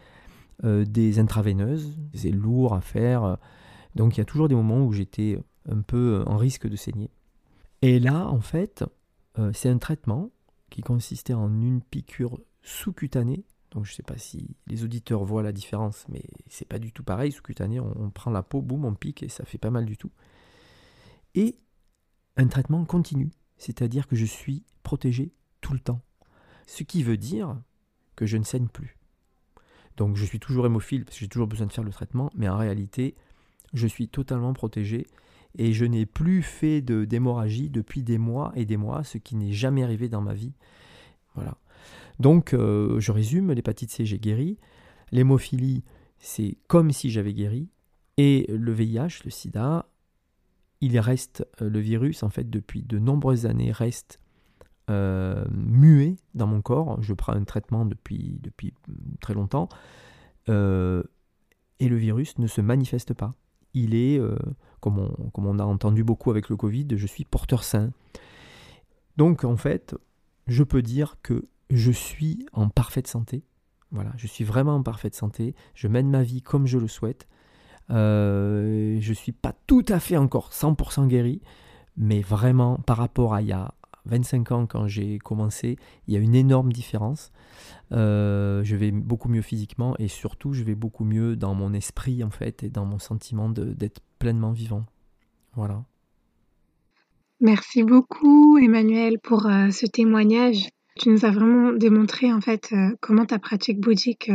euh, 0.63 0.85
des 0.85 1.19
intraveineuses. 1.19 1.97
C'est 2.13 2.31
lourd 2.31 2.73
à 2.73 2.81
faire. 2.81 3.37
Donc 3.95 4.15
il 4.15 4.19
y 4.19 4.21
a 4.21 4.25
toujours 4.25 4.47
des 4.47 4.55
moments 4.55 4.85
où 4.85 4.93
j'étais 4.93 5.39
un 5.69 5.81
peu 5.81 6.23
en 6.27 6.37
risque 6.37 6.67
de 6.67 6.75
saigner. 6.75 7.09
Et 7.81 7.99
là, 7.99 8.27
en 8.29 8.39
fait, 8.39 8.85
euh, 9.39 9.51
c'est 9.53 9.69
un 9.69 9.77
traitement 9.77 10.31
qui 10.69 10.81
consistait 10.81 11.33
en 11.33 11.49
une 11.61 11.81
piqûre 11.81 12.39
sous-cutanée. 12.61 13.45
Donc 13.71 13.85
je 13.85 13.91
ne 13.91 13.95
sais 13.95 14.03
pas 14.03 14.17
si 14.17 14.55
les 14.67 14.83
auditeurs 14.83 15.25
voient 15.25 15.43
la 15.43 15.51
différence, 15.51 16.05
mais 16.07 16.23
c'est 16.47 16.67
pas 16.67 16.79
du 16.79 16.93
tout 16.93 17.03
pareil. 17.03 17.31
Sous-cutanée, 17.31 17.79
on, 17.79 18.09
prend 18.09 18.31
la 18.31 18.43
peau, 18.43 18.61
boum, 18.61 18.85
on 18.85 18.93
pique 18.93 19.23
et 19.23 19.29
ça 19.29 19.43
fait 19.45 19.57
pas 19.57 19.71
mal 19.71 19.85
du 19.85 19.97
tout. 19.97 20.11
Et 21.35 21.57
un 22.37 22.47
traitement 22.47 22.85
continu, 22.85 23.31
c'est-à-dire 23.57 24.07
que 24.07 24.15
je 24.15 24.25
suis 24.25 24.63
protégé 24.83 25.31
tout 25.61 25.73
le 25.73 25.79
temps. 25.79 26.01
Ce 26.67 26.83
qui 26.83 27.03
veut 27.03 27.17
dire 27.17 27.57
que 28.15 28.25
je 28.25 28.37
ne 28.37 28.43
saigne 28.43 28.67
plus. 28.67 28.97
Donc 29.97 30.15
je 30.15 30.25
suis 30.25 30.39
toujours 30.39 30.65
hémophile 30.65 31.05
parce 31.05 31.17
que 31.17 31.21
j'ai 31.21 31.29
toujours 31.29 31.47
besoin 31.47 31.67
de 31.67 31.73
faire 31.73 31.83
le 31.83 31.91
traitement, 31.91 32.31
mais 32.35 32.49
en 32.49 32.57
réalité, 32.57 33.15
je 33.73 33.87
suis 33.87 34.07
totalement 34.07 34.53
protégé 34.53 35.07
et 35.57 35.73
je 35.73 35.85
n'ai 35.85 36.05
plus 36.05 36.41
fait 36.41 36.81
de 36.81 37.05
d'hémorragie 37.05 37.69
depuis 37.69 38.01
des 38.01 38.17
mois 38.17 38.51
et 38.55 38.65
des 38.65 38.77
mois, 38.77 39.03
ce 39.03 39.17
qui 39.17 39.35
n'est 39.35 39.53
jamais 39.53 39.83
arrivé 39.83 40.09
dans 40.09 40.21
ma 40.21 40.33
vie. 40.33 40.53
Voilà. 41.35 41.57
Donc 42.19 42.53
euh, 42.53 42.99
je 42.99 43.11
résume, 43.11 43.51
l'hépatite 43.51 43.91
C, 43.91 44.05
j'ai 44.05 44.19
guéri. 44.19 44.57
L'hémophilie, 45.11 45.83
c'est 46.17 46.57
comme 46.67 46.91
si 46.91 47.11
j'avais 47.11 47.33
guéri. 47.33 47.69
Et 48.17 48.45
le 48.49 48.71
VIH, 48.71 49.23
le 49.25 49.31
sida, 49.31 49.87
il 50.83 50.99
reste, 50.99 51.47
euh, 51.61 51.69
le 51.69 51.79
virus, 51.79 52.23
en 52.23 52.29
fait, 52.29 52.49
depuis 52.49 52.83
de 52.83 52.99
nombreuses 52.99 53.45
années, 53.45 53.71
reste 53.71 54.19
euh, 54.89 55.45
muet 55.49 56.17
dans 56.33 56.45
mon 56.45 56.61
corps. 56.61 57.01
Je 57.01 57.13
prends 57.13 57.31
un 57.31 57.45
traitement 57.45 57.85
depuis, 57.85 58.37
depuis 58.41 58.73
très 59.21 59.33
longtemps. 59.33 59.69
Euh, 60.49 61.03
et 61.79 61.87
le 61.87 61.95
virus 61.95 62.37
ne 62.37 62.47
se 62.47 62.59
manifeste 62.59 63.13
pas. 63.13 63.33
Il 63.73 63.95
est, 63.95 64.21
comme, 64.81 64.99
on, 64.99 65.29
comme 65.31 65.47
on 65.47 65.57
a 65.57 65.63
entendu 65.63 66.03
beaucoup 66.03 66.29
avec 66.29 66.49
le 66.49 66.55
Covid, 66.55 66.87
je 66.95 67.07
suis 67.07 67.25
porteur 67.25 67.63
sain. 67.63 67.91
Donc 69.17 69.45
en 69.45 69.57
fait, 69.57 69.95
je 70.45 70.63
peux 70.63 70.83
dire 70.83 71.15
que 71.23 71.47
je 71.71 71.91
suis 71.91 72.45
en 72.53 72.69
parfaite 72.69 73.07
santé. 73.07 73.43
Voilà, 73.89 74.11
je 74.15 74.27
suis 74.27 74.43
vraiment 74.43 74.75
en 74.75 74.83
parfaite 74.83 75.15
santé. 75.15 75.55
Je 75.73 75.87
mène 75.87 76.09
ma 76.09 76.21
vie 76.21 76.43
comme 76.43 76.67
je 76.67 76.77
le 76.77 76.87
souhaite. 76.87 77.27
Je 77.89 79.09
ne 79.09 79.13
suis 79.13 79.31
pas 79.31 79.53
tout 79.67 79.85
à 79.87 79.99
fait 79.99 80.17
encore 80.17 80.51
100% 80.51 81.07
guéri, 81.07 81.41
mais 81.97 82.21
vraiment 82.21 82.77
par 82.77 82.97
rapport 82.97 83.33
à 83.33 83.41
il 83.41 83.47
y 83.47 83.53
a 83.53 83.73
25 84.05 84.51
ans 84.51 84.65
quand 84.65 84.87
j'ai 84.87 85.19
commencé, 85.19 85.77
il 86.07 86.13
y 86.13 86.17
a 86.17 86.19
une 86.19 86.35
énorme 86.35 86.71
différence. 86.71 87.31
Euh, 87.91 88.63
je 88.63 88.75
vais 88.75 88.91
beaucoup 88.91 89.29
mieux 89.29 89.41
physiquement 89.41 89.95
et 89.99 90.07
surtout 90.07 90.53
je 90.53 90.63
vais 90.63 90.75
beaucoup 90.75 91.03
mieux 91.03 91.35
dans 91.35 91.53
mon 91.53 91.73
esprit 91.73 92.23
en 92.23 92.29
fait 92.29 92.63
et 92.63 92.69
dans 92.69 92.85
mon 92.85 92.99
sentiment 92.99 93.49
d'être 93.49 94.01
pleinement 94.19 94.51
vivant. 94.51 94.85
Voilà. 95.55 95.83
Merci 97.39 97.83
beaucoup 97.83 98.57
Emmanuel 98.57 99.19
pour 99.19 99.45
euh, 99.45 99.69
ce 99.69 99.85
témoignage. 99.85 100.69
Tu 100.95 101.09
nous 101.09 101.25
as 101.25 101.31
vraiment 101.31 101.73
démontré 101.73 102.31
en 102.31 102.41
fait 102.41 102.69
euh, 102.71 102.95
comment 103.01 103.25
ta 103.25 103.39
pratique 103.39 103.79
bouddhique 103.79 104.31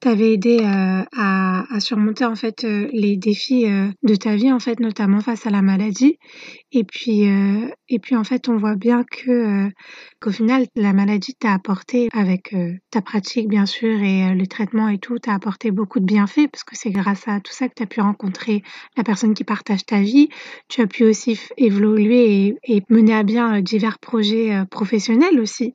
t'avait 0.00 0.32
aidé 0.32 0.58
euh, 0.60 1.04
à, 1.16 1.64
surmonter 1.78 2.24
en 2.24 2.34
fait 2.34 2.64
euh, 2.64 2.88
les 2.92 3.16
défis 3.16 3.66
euh, 3.66 3.88
de 4.02 4.14
ta 4.14 4.34
vie 4.34 4.50
en 4.50 4.58
fait 4.58 4.80
notamment 4.80 5.20
face 5.20 5.46
à 5.46 5.50
la 5.50 5.62
maladie. 5.62 6.18
Et 6.72 6.84
puis 6.84 7.22
et 7.88 7.98
puis 7.98 8.14
en 8.14 8.22
fait 8.22 8.48
on 8.48 8.56
voit 8.56 8.76
bien 8.76 9.02
que 9.04 9.68
qu'au 10.20 10.30
final 10.30 10.66
la 10.76 10.92
maladie 10.92 11.34
t'a 11.34 11.52
apporté 11.52 12.08
avec 12.12 12.54
ta 12.92 13.02
pratique 13.02 13.48
bien 13.48 13.66
sûr 13.66 14.00
et 14.00 14.32
le 14.32 14.46
traitement 14.46 14.88
et 14.88 14.98
tout 14.98 15.18
t'a 15.18 15.34
apporté 15.34 15.72
beaucoup 15.72 15.98
de 15.98 16.04
bienfaits 16.04 16.46
parce 16.50 16.62
que 16.62 16.76
c'est 16.76 16.90
grâce 16.90 17.26
à 17.26 17.40
tout 17.40 17.52
ça 17.52 17.68
que 17.68 17.74
tu 17.74 17.82
as 17.82 17.86
pu 17.86 18.00
rencontrer 18.00 18.62
la 18.96 19.02
personne 19.02 19.34
qui 19.34 19.42
partage 19.42 19.84
ta 19.84 20.00
vie. 20.00 20.28
Tu 20.68 20.80
as 20.80 20.86
pu 20.86 21.02
aussi 21.02 21.40
évoluer 21.56 22.46
et, 22.46 22.76
et 22.76 22.82
mener 22.88 23.14
à 23.14 23.24
bien 23.24 23.60
divers 23.60 23.98
projets 23.98 24.62
professionnels 24.70 25.40
aussi 25.40 25.74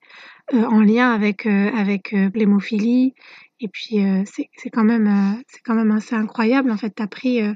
en 0.54 0.80
lien 0.80 1.12
avec 1.12 1.46
avec 1.46 2.16
l'hémophilie 2.34 3.14
et 3.60 3.68
puis 3.70 4.04
euh, 4.04 4.24
c'est 4.26 4.70
quand 4.70 4.84
même 4.84 5.08
euh, 5.08 5.42
c'est 5.48 5.62
quand 5.62 5.76
même 5.76 5.92
assez 5.92 6.16
incroyable 6.16 6.72
en 6.72 6.78
fait. 6.78 6.90
T'as 6.90 7.08
pris 7.08 7.42
euh, 7.42 7.54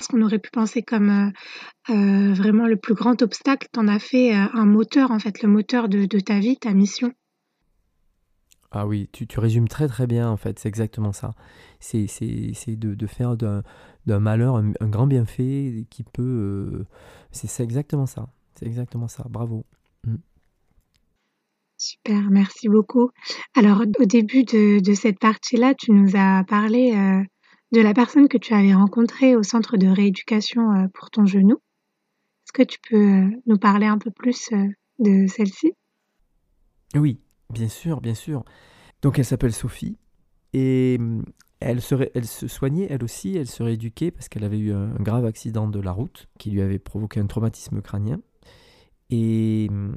ce 0.00 0.08
qu'on 0.08 0.22
aurait 0.22 0.38
pu 0.38 0.50
penser 0.50 0.82
comme 0.82 1.32
vraiment 1.88 2.66
le 2.66 2.76
plus 2.76 2.94
grand 2.94 3.20
obstacle, 3.22 3.68
t'en 3.72 3.88
as 3.88 3.98
fait 3.98 4.32
un 4.32 4.64
moteur 4.64 5.10
en 5.10 5.18
fait, 5.18 5.42
le 5.42 5.48
moteur 5.48 5.88
de, 5.88 6.06
ta 6.20 6.38
vie, 6.38 6.56
ta 6.56 6.72
mission. 6.72 7.12
Ah 8.70 8.86
oui, 8.86 9.08
tu, 9.12 9.26
tu 9.26 9.40
résumes 9.40 9.68
très 9.68 9.88
très 9.88 10.06
bien 10.06 10.30
en 10.30 10.36
fait. 10.36 10.58
C'est 10.58 10.68
exactement 10.68 11.12
ça. 11.12 11.32
C'est 11.80 12.06
de, 12.68 12.94
de, 12.94 13.06
faire 13.06 13.36
d'un 13.36 13.62
malheur 14.06 14.56
un, 14.56 14.88
grand 14.88 15.06
bienfait 15.06 15.86
qui 15.90 16.04
peut. 16.04 16.84
c'est 17.32 17.62
exactement 17.62 18.06
ça. 18.06 18.28
C'est 18.54 18.66
exactement 18.66 19.08
ça. 19.08 19.26
Bravo. 19.28 19.66
Super, 21.84 22.30
merci 22.30 22.68
beaucoup. 22.68 23.10
Alors, 23.56 23.82
au 23.98 24.04
début 24.04 24.44
de, 24.44 24.94
cette 24.94 25.18
partie-là, 25.18 25.74
tu 25.74 25.90
nous 25.90 26.12
as 26.14 26.44
parlé 26.44 26.92
euh, 26.94 27.20
de 27.72 27.80
la 27.80 27.92
personne 27.92 28.28
que 28.28 28.38
tu 28.38 28.54
avais 28.54 28.72
rencontrée 28.72 29.34
au 29.34 29.42
centre 29.42 29.76
de 29.76 29.88
rééducation 29.88 30.62
euh, 30.70 30.86
pour 30.94 31.10
ton 31.10 31.26
genou. 31.26 31.56
Est-ce 31.56 32.52
que 32.52 32.62
tu 32.62 32.78
peux 32.88 33.24
euh, 33.24 33.30
nous 33.46 33.58
parler 33.58 33.86
un 33.86 33.98
peu 33.98 34.12
plus 34.12 34.50
de 35.00 35.26
celle-ci? 35.26 35.72
Oui, 36.94 37.18
bien 37.50 37.68
sûr, 37.68 38.00
bien 38.00 38.14
sûr. 38.14 38.44
Donc, 39.02 39.18
elle 39.18 39.24
s'appelle 39.24 39.52
Sophie 39.52 39.98
et 40.52 40.98
mm, 41.00 41.24
elle, 41.58 41.80
serait, 41.80 42.12
elle 42.14 42.28
se 42.28 42.46
soignait 42.46 42.86
elle 42.90 43.02
aussi, 43.02 43.36
elle 43.36 43.48
se 43.48 43.64
rééduquait 43.64 44.12
parce 44.12 44.28
qu'elle 44.28 44.44
avait 44.44 44.60
eu 44.60 44.72
un 44.72 44.94
grave 45.00 45.24
accident 45.24 45.66
de 45.66 45.80
la 45.80 45.90
route 45.90 46.28
qui 46.38 46.52
lui 46.52 46.62
avait 46.62 46.78
provoqué 46.78 47.18
un 47.18 47.26
traumatisme 47.26 47.82
crânien. 47.82 48.20
Et 49.10 49.68
mm, 49.68 49.96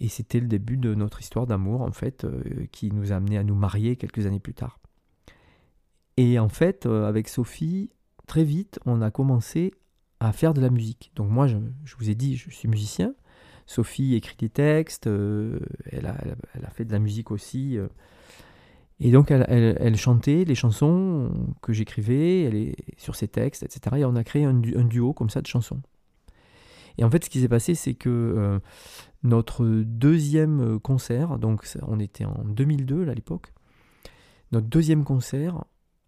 et 0.00 0.08
c'était 0.08 0.40
le 0.40 0.46
début 0.46 0.76
de 0.76 0.94
notre 0.94 1.20
histoire 1.20 1.46
d'amour, 1.46 1.80
en 1.80 1.92
fait, 1.92 2.24
euh, 2.24 2.66
qui 2.70 2.92
nous 2.92 3.12
a 3.12 3.16
amené 3.16 3.38
à 3.38 3.44
nous 3.44 3.54
marier 3.54 3.96
quelques 3.96 4.26
années 4.26 4.40
plus 4.40 4.54
tard. 4.54 4.78
Et 6.16 6.38
en 6.38 6.48
fait, 6.48 6.86
euh, 6.86 7.06
avec 7.06 7.28
Sophie, 7.28 7.90
très 8.26 8.44
vite, 8.44 8.78
on 8.84 9.00
a 9.00 9.10
commencé 9.10 9.72
à 10.20 10.32
faire 10.32 10.54
de 10.54 10.60
la 10.60 10.70
musique. 10.70 11.12
Donc 11.14 11.30
moi, 11.30 11.46
je, 11.46 11.56
vous 11.98 12.10
ai 12.10 12.14
dit, 12.14 12.36
je 12.36 12.50
suis 12.50 12.68
musicien. 12.68 13.14
Sophie 13.66 14.14
écrit 14.14 14.36
des 14.38 14.48
textes, 14.48 15.06
euh, 15.06 15.58
elle, 15.86 16.06
a, 16.06 16.70
fait 16.70 16.84
de 16.84 16.92
la 16.92 16.98
musique 16.98 17.30
aussi. 17.30 17.78
et 19.00 19.10
donc, 19.10 19.30
elle, 19.30 19.96
chantait 19.96 20.44
les 20.44 20.54
chansons 20.54 21.32
que 21.62 21.72
j'écrivais, 21.72 22.76
sur 22.96 23.16
ses 23.16 23.28
textes, 23.28 23.62
etc. 23.62 23.96
Et 23.98 24.04
on 24.04 24.14
a 24.14 24.24
créé 24.24 24.44
un, 24.44 24.56
un, 24.56 24.84
duo 24.84 25.12
comme 25.12 25.30
ça 25.30 25.40
de 25.40 25.46
chansons. 25.46 25.80
Et 26.98 27.04
en 27.04 27.10
fait, 27.10 27.24
ce 27.24 27.30
qui 27.30 27.40
s'est 27.40 27.48
passé, 27.48 27.74
c'est 27.74 27.94
que 27.94 28.60
notre 29.22 29.66
deuxième 29.66 30.80
concert, 30.80 31.38
donc 31.38 31.66
on 31.82 32.00
était 32.00 32.24
en 32.24 32.44
2002 32.44 33.08
à 33.08 33.14
l'époque, 33.14 33.52
notre 34.52 34.66
deuxième 34.68 35.04
concert, 35.04 35.64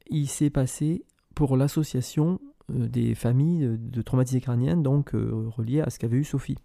il 0.09 0.29
s'est 0.29 0.51
passé 0.51 1.05
pour 1.35 1.57
l'association 1.57 2.41
euh, 2.73 2.89
des 2.89 3.15
familles 3.15 3.77
de 3.79 4.03
traumatisés 4.03 4.41
crâniens, 4.41 4.77
donc 4.77 5.15
euh, 5.15 5.49
relié 5.49 5.81
à 5.81 5.91
ce 5.91 5.99
qu'avait 5.99 6.19
eu 6.19 6.25
Sophie. 6.25 6.59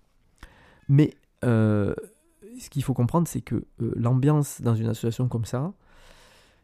Mais 0.87 1.13
euh, 1.43 1.93
ce 2.59 2.69
qu'il 2.69 2.83
faut 2.83 2.93
comprendre, 2.93 3.27
c'est 3.27 3.41
que 3.41 3.65
l'ambiance 3.79 4.61
dans 4.61 4.75
une 4.75 4.87
association 4.87 5.27
comme 5.27 5.45
ça, 5.45 5.73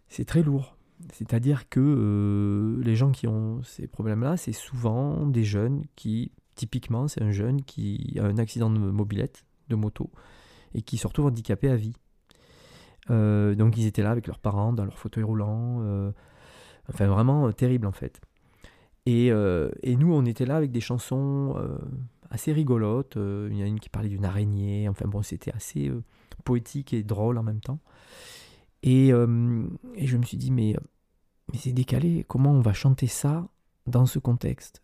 c'est 0.07 0.25
très 0.25 0.43
lourd. 0.43 0.75
C'est-à-dire 1.13 1.69
que 1.69 2.77
les 2.83 2.95
gens 2.95 3.11
qui 3.11 3.25
ont 3.25 3.63
ces 3.63 3.87
problèmes-là, 3.87 4.35
c'est 4.35 4.51
souvent 4.51 5.25
des 5.25 5.45
jeunes 5.45 5.83
qui, 5.95 6.33
typiquement, 6.59 7.07
c'est 7.07 7.21
un 7.21 7.31
jeune 7.31 7.63
qui 7.63 8.17
a 8.19 8.25
un 8.25 8.37
accident 8.37 8.69
de 8.69 8.77
mobilette, 8.77 9.45
de 9.69 9.75
moto, 9.75 10.09
et 10.73 10.81
qui 10.81 10.97
se 10.97 11.07
retrouve 11.07 11.27
handicapé 11.27 11.69
à 11.69 11.75
vie. 11.75 11.95
donc 13.09 13.77
ils 13.77 13.87
étaient 13.87 14.03
là 14.03 14.11
avec 14.11 14.27
leurs 14.27 14.39
parents 14.39 14.73
dans 14.73 14.85
leur 14.85 14.97
fauteuil 14.97 15.23
roulant. 15.23 16.11
enfin 16.89 17.07
vraiment 17.07 17.51
terrible 17.51 17.87
en 17.87 17.91
fait. 17.91 18.21
Et, 19.05 19.31
nous 19.31 20.13
on 20.13 20.25
était 20.25 20.45
là 20.45 20.57
avec 20.57 20.71
des 20.71 20.81
chansons 20.81 21.55
assez 22.29 22.53
rigolote. 22.53 23.17
Euh, 23.17 23.49
il 23.51 23.57
y 23.57 23.61
en 23.61 23.65
a 23.65 23.67
une 23.67 23.79
qui 23.79 23.89
parlait 23.89 24.09
d'une 24.09 24.25
araignée. 24.25 24.87
Enfin 24.89 25.07
bon, 25.07 25.21
c'était 25.21 25.53
assez 25.53 25.89
euh, 25.89 26.03
poétique 26.43 26.93
et 26.93 27.03
drôle 27.03 27.37
en 27.37 27.43
même 27.43 27.61
temps. 27.61 27.79
Et, 28.83 29.11
euh, 29.11 29.67
je 29.97 30.17
me 30.17 30.23
suis 30.23 30.37
dit, 30.37 30.51
mais 30.51 30.75
c'est 31.53 31.73
décalé. 31.73 32.25
Comment 32.27 32.51
on 32.51 32.61
va 32.61 32.73
chanter 32.73 33.07
ça 33.07 33.47
dans 33.87 34.05
ce 34.05 34.19
contexte? 34.19 34.81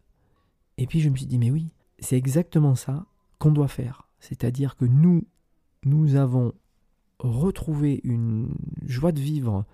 Et 0.77 0.87
puis 0.87 0.99
je 0.99 1.09
me 1.09 1.15
suis 1.15 1.25
dit, 1.25 1.37
mais 1.37 1.51
oui, 1.51 1.73
c'est 1.99 2.17
exactement 2.17 2.75
ça 2.75 3.05
qu'on 3.39 3.51
doit 3.51 3.67
faire. 3.67 4.07
C'est-à-dire 4.19 4.75
que 4.75 4.85
nous, 4.85 5.25
nous 5.83 6.15
avons 6.15 6.53
retrouvé 7.19 8.01
une 8.03 8.53
joie 8.85 9.11
de 9.11 9.19
vivre 9.21 9.65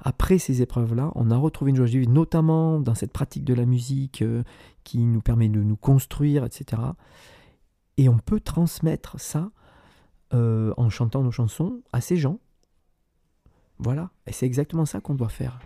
après 0.00 0.38
ces 0.38 0.62
épreuves-là, 0.62 1.10
on 1.16 1.30
a 1.30 1.36
retrouvé 1.36 1.70
une 1.70 1.76
joie 1.76 1.86
de 1.86 1.90
vivre, 1.90 2.10
notamment 2.10 2.80
dans 2.80 2.94
cette 2.94 3.12
pratique 3.12 3.44
de 3.44 3.54
la 3.54 3.66
musique 3.66 4.22
euh, 4.22 4.44
qui 4.84 4.98
nous 4.98 5.20
permet 5.20 5.48
de 5.48 5.62
nous 5.62 5.76
construire, 5.76 6.44
etc. 6.44 6.80
Et 7.96 8.08
on 8.08 8.18
peut 8.18 8.38
transmettre 8.38 9.18
ça 9.20 9.50
euh, 10.34 10.72
en 10.76 10.88
chantant 10.88 11.22
nos 11.22 11.32
chansons 11.32 11.82
à 11.92 12.00
ces 12.00 12.16
gens. 12.16 12.38
Voilà, 13.78 14.10
et 14.26 14.32
c'est 14.32 14.46
exactement 14.46 14.86
ça 14.86 15.00
qu'on 15.00 15.14
doit 15.14 15.28
faire. 15.28 15.58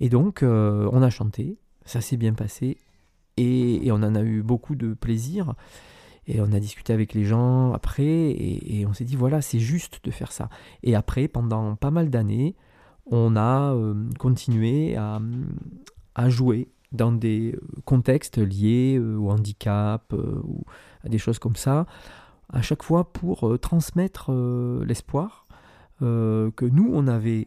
Et 0.00 0.08
donc, 0.08 0.42
euh, 0.42 0.88
on 0.92 1.02
a 1.02 1.10
chanté, 1.10 1.58
ça 1.84 2.00
s'est 2.00 2.16
bien 2.16 2.32
passé, 2.32 2.78
et, 3.40 3.92
on 3.92 3.96
en 3.96 4.14
a 4.14 4.22
eu 4.22 4.42
beaucoup 4.42 4.74
de 4.74 4.94
plaisir. 4.94 5.54
Et 6.26 6.40
on 6.40 6.52
a 6.52 6.60
discuté 6.60 6.92
avec 6.92 7.14
les 7.14 7.24
gens 7.24 7.72
après, 7.72 8.04
et 8.04 8.86
on 8.88 8.92
s'est 8.92 9.04
dit, 9.04 9.16
voilà, 9.16 9.40
c'est 9.40 9.58
juste 9.58 10.04
de 10.04 10.10
faire 10.10 10.30
ça. 10.30 10.48
Et 10.82 10.94
après, 10.94 11.26
pendant 11.26 11.74
pas 11.74 11.90
mal 11.90 12.08
d'années, 12.08 12.54
on 13.10 13.36
a 13.36 13.74
euh, 13.74 13.94
continué 14.18 14.96
à, 14.96 15.20
jouer 16.28 16.68
dans 16.92 17.12
des 17.12 17.58
contextes 17.84 18.38
liés 18.38 18.96
euh, 18.98 19.16
au 19.16 19.30
handicap 19.30 20.12
euh, 20.12 20.40
ou 20.44 20.64
à 21.02 21.08
des 21.08 21.18
choses 21.18 21.38
comme 21.38 21.56
ça, 21.56 21.86
à 22.52 22.62
chaque 22.62 22.82
fois 22.82 23.12
pour 23.12 23.58
transmettre 23.60 24.32
l'espoir 24.84 25.46
que 26.00 26.64
nous, 26.64 26.90
on 26.92 27.06
avait 27.06 27.46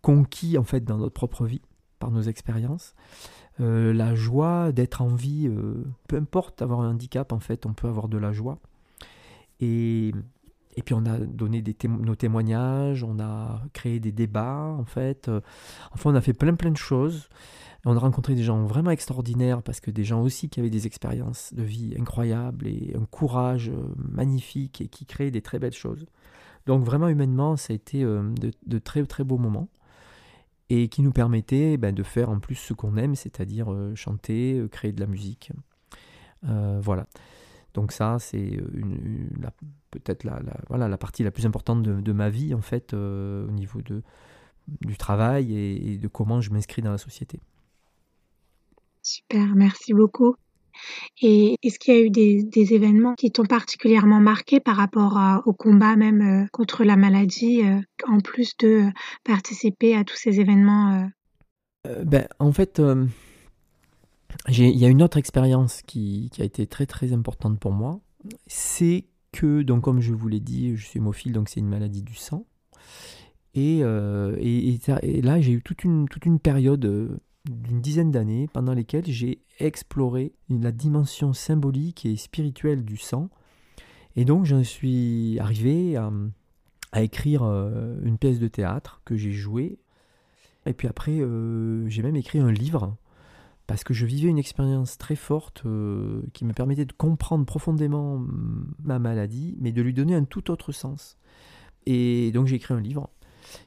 conquis 0.00 0.56
en 0.58 0.62
fait 0.62 0.84
dans 0.84 0.96
notre 0.96 1.12
propre 1.12 1.44
vie, 1.44 1.60
par 1.98 2.10
nos 2.10 2.22
expériences. 2.22 2.94
La 3.58 4.14
joie 4.14 4.72
d'être 4.72 5.02
en 5.02 5.14
vie, 5.14 5.50
peu 6.08 6.16
importe 6.16 6.62
avoir 6.62 6.80
un 6.80 6.90
handicap, 6.90 7.32
en 7.32 7.40
fait, 7.40 7.66
on 7.66 7.72
peut 7.72 7.88
avoir 7.88 8.08
de 8.08 8.18
la 8.18 8.32
joie. 8.32 8.58
Et 9.60 10.12
et 10.76 10.82
puis 10.82 10.94
on 10.94 11.04
a 11.06 11.18
donné 11.18 11.62
nos 11.88 12.14
témoignages, 12.14 13.04
on 13.04 13.20
a 13.20 13.62
créé 13.72 14.00
des 14.00 14.12
débats 14.12 14.74
en 14.78 14.84
fait. 14.84 15.28
Euh, 15.28 15.40
enfin 15.92 16.10
on 16.10 16.14
a 16.14 16.20
fait 16.20 16.32
plein 16.32 16.54
plein 16.54 16.70
de 16.70 16.76
choses. 16.76 17.28
On 17.84 17.96
a 17.96 17.98
rencontré 17.98 18.34
des 18.34 18.42
gens 18.42 18.64
vraiment 18.64 18.90
extraordinaires 18.90 19.62
parce 19.62 19.80
que 19.80 19.90
des 19.90 20.04
gens 20.04 20.22
aussi 20.22 20.48
qui 20.48 20.58
avaient 20.58 20.70
des 20.70 20.86
expériences 20.86 21.52
de 21.52 21.62
vie 21.62 21.94
incroyables 21.98 22.66
et 22.66 22.94
un 22.96 23.04
courage 23.04 23.68
euh, 23.68 23.94
magnifique 23.96 24.80
et 24.80 24.88
qui 24.88 25.04
créaient 25.04 25.30
des 25.30 25.42
très 25.42 25.58
belles 25.58 25.72
choses. 25.72 26.06
Donc 26.66 26.82
vraiment 26.82 27.08
humainement 27.08 27.56
ça 27.56 27.72
a 27.72 27.76
été 27.76 28.02
euh, 28.02 28.22
de, 28.66 28.78
très 28.78 29.04
très 29.04 29.22
beaux 29.22 29.38
moments 29.38 29.68
et 30.70 30.88
qui 30.88 31.02
nous 31.02 31.12
permettaient 31.12 31.76
ben, 31.76 31.94
de 31.94 32.02
faire 32.02 32.30
en 32.30 32.40
plus 32.40 32.54
ce 32.54 32.72
qu'on 32.72 32.96
aime, 32.96 33.14
c'est-à-dire 33.14 33.68
chanter, 33.94 34.64
créer 34.70 34.92
de 34.92 35.00
la 35.00 35.06
musique. 35.06 35.52
voilà. 36.42 37.06
Donc 37.74 37.90
ça, 37.90 38.18
c'est 38.20 38.56
peut-être 39.90 40.24
la, 40.24 40.40
voilà, 40.68 40.88
la 40.88 40.96
partie 40.96 41.24
la 41.24 41.32
plus 41.32 41.44
importante 41.44 41.82
de, 41.82 42.12
ma 42.12 42.30
vie, 42.30 42.54
en 42.54 42.62
fait, 42.62 42.94
euh, 42.94 43.46
au 43.46 43.50
niveau 43.50 43.82
de, 43.82 44.02
du 44.80 44.96
travail 44.96 45.56
et, 45.56 45.98
de 45.98 46.08
comment 46.08 46.40
je 46.40 46.50
m'inscris 46.52 46.82
dans 46.82 46.92
la 46.92 46.98
société. 46.98 47.40
Super, 49.02 49.54
merci 49.56 49.92
beaucoup. 49.92 50.36
Et 51.20 51.56
est-ce 51.62 51.78
qu'il 51.78 51.94
y 51.94 51.96
a 51.96 52.00
eu 52.00 52.10
des, 52.10 52.74
événements 52.74 53.14
qui 53.14 53.30
t'ont 53.30 53.44
particulièrement 53.44 54.20
marqué 54.20 54.60
par 54.60 54.76
rapport 54.76 55.18
au 55.46 55.52
combat 55.52 55.96
même 55.96 56.44
euh, 56.44 56.46
contre 56.52 56.84
la 56.84 56.96
maladie, 56.96 57.62
euh, 57.62 57.80
en 58.06 58.20
plus 58.20 58.56
de 58.58 58.88
participer 59.24 59.94
à 59.94 60.04
tous 60.04 60.16
ces 60.16 60.40
événements 60.40 61.08
ben, 62.04 62.26
En 62.38 62.52
fait, 62.52 62.80
il 64.48 64.78
y 64.78 64.84
a 64.84 64.88
une 64.88 65.02
autre 65.02 65.16
expérience 65.16 65.82
qui, 65.82 66.30
a 66.38 66.44
été 66.44 66.66
très 66.66 66.86
très 66.86 67.12
importante 67.12 67.58
pour 67.58 67.72
moi. 67.72 68.00
C'est 68.46 69.04
que, 69.32 69.62
donc 69.62 69.82
comme 69.82 70.00
je 70.00 70.12
vous 70.12 70.28
l'ai 70.28 70.40
dit, 70.40 70.76
je 70.76 70.86
suis 70.86 70.98
hémophile, 70.98 71.32
donc 71.32 71.48
c'est 71.48 71.60
une 71.60 71.68
maladie 71.68 72.02
du 72.02 72.14
sang. 72.14 72.46
Et, 73.54 73.80
euh, 73.82 74.36
et, 74.40 74.78
là, 75.22 75.40
j'ai 75.40 75.52
eu 75.52 75.62
toute 75.62 75.84
une, 75.84 76.08
toute 76.08 76.26
une 76.26 76.40
période 76.40 76.84
euh, 76.84 77.20
d'une 77.44 77.80
dizaine 77.80 78.10
d'années 78.10 78.48
pendant 78.52 78.74
lesquelles 78.74 79.06
j'ai 79.06 79.42
exploré 79.58 80.32
la 80.48 80.72
dimension 80.72 81.32
symbolique 81.32 82.06
et 82.06 82.16
spirituelle 82.16 82.84
du 82.84 82.96
sang. 82.96 83.28
Et 84.16 84.24
donc, 84.24 84.44
j'en 84.44 84.64
suis 84.64 85.38
arrivé 85.40 85.96
à, 85.96 86.10
écrire 87.02 87.42
euh, 87.42 87.96
une 88.04 88.18
pièce 88.18 88.38
de 88.38 88.48
théâtre 88.48 89.00
que 89.04 89.16
j'ai 89.16 89.32
jouée. 89.32 89.78
Et 90.66 90.72
puis 90.72 90.88
après, 90.88 91.18
j'ai 91.86 92.02
même 92.02 92.16
écrit 92.16 92.38
un 92.38 92.50
livre 92.50 92.96
parce 93.66 93.84
que 93.84 93.94
je 93.94 94.04
vivais 94.04 94.28
une 94.28 94.38
expérience 94.38 94.98
très 94.98 95.16
forte 95.16 95.62
euh, 95.64 96.22
qui 96.32 96.44
me 96.44 96.52
permettait 96.52 96.84
de 96.84 96.92
comprendre 96.92 97.46
profondément 97.46 98.22
ma 98.82 98.98
maladie, 98.98 99.56
mais 99.58 99.72
de 99.72 99.80
lui 99.80 99.94
donner 99.94 100.14
un 100.14 100.24
tout 100.24 100.50
autre 100.50 100.72
sens. 100.72 101.16
Et 101.86 102.30
donc 102.32 102.46
j'ai 102.46 102.56
écrit 102.56 102.74
un 102.74 102.80
livre. 102.80 103.10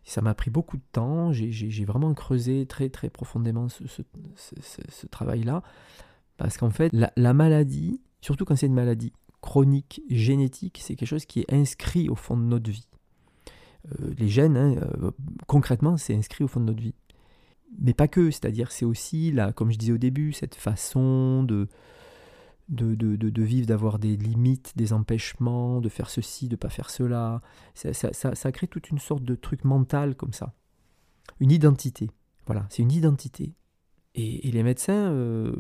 Ça 0.04 0.22
m'a 0.22 0.34
pris 0.34 0.50
beaucoup 0.50 0.78
de 0.78 0.84
temps, 0.92 1.32
j'ai 1.32 1.86
vraiment 1.86 2.14
creusé 2.14 2.66
très 2.66 2.90
très 2.90 3.10
profondément 3.10 3.68
ce, 3.70 5.08
travail-là, 5.08 5.64
parce 6.38 6.58
qu'en 6.58 6.70
fait, 6.70 6.92
la, 6.94 7.34
maladie, 7.34 8.02
surtout 8.22 8.46
quand 8.46 8.56
c'est 8.56 8.68
une 8.68 8.74
maladie 8.74 9.14
chronique, 9.42 10.02
génétique, 10.10 10.80
c'est 10.82 10.96
quelque 10.96 11.10
chose 11.10 11.26
qui 11.26 11.42
est 11.42 11.54
inscrit 11.54 12.10
au 12.10 12.16
fond 12.16 12.38
de 12.38 12.44
notre 12.44 12.70
vie. 12.70 12.88
Euh, 14.00 14.14
les 14.18 14.28
gènes, 14.28 14.58
hein, 14.58 14.76
euh, 15.02 15.12
concrètement, 15.48 15.98
c'est 15.98 16.16
inscrit 16.16 16.44
au 16.44 16.48
fond 16.48 16.60
de 16.60 16.66
notre 16.66 16.82
vie. 16.82 16.96
Mais 17.80 17.94
pas 17.94 18.08
que, 18.08 18.32
c'est-à-dire 18.32 18.72
c'est 18.72 18.86
aussi, 18.86 19.32
là, 19.32 19.54
comme 19.54 19.72
je 19.72 19.78
disais 19.78 19.94
au 19.94 19.98
début, 19.98 20.34
cette 20.34 20.56
façon 20.56 21.44
de, 21.44 21.68
de, 22.70 22.96
de, 22.96 23.16
de, 23.16 23.44
vivre, 23.44 23.68
d'avoir 23.68 24.00
des 24.00 24.18
limites, 24.18 24.74
des 24.76 24.94
empêchements, 24.94 25.82
de 25.82 25.90
faire 25.90 26.10
ceci, 26.10 26.48
de 26.48 26.56
pas 26.56 26.70
faire 26.70 26.90
cela. 26.90 27.42
Ça, 27.74 27.94
ça, 27.94 28.52
crée 28.52 28.68
toute 28.68 28.90
une 28.90 29.00
sorte 29.00 29.24
de 29.24 29.36
truc 29.36 29.64
mental 29.64 30.16
comme 30.16 30.34
ça. 30.34 30.54
Une 31.40 31.52
identité. 31.52 32.10
Voilà, 32.46 32.66
c'est 32.70 32.82
une 32.84 32.92
identité. 32.92 33.54
Et, 34.16 34.48
et 34.48 34.52
les 34.52 34.64
médecins 34.64 35.12
euh, 35.12 35.54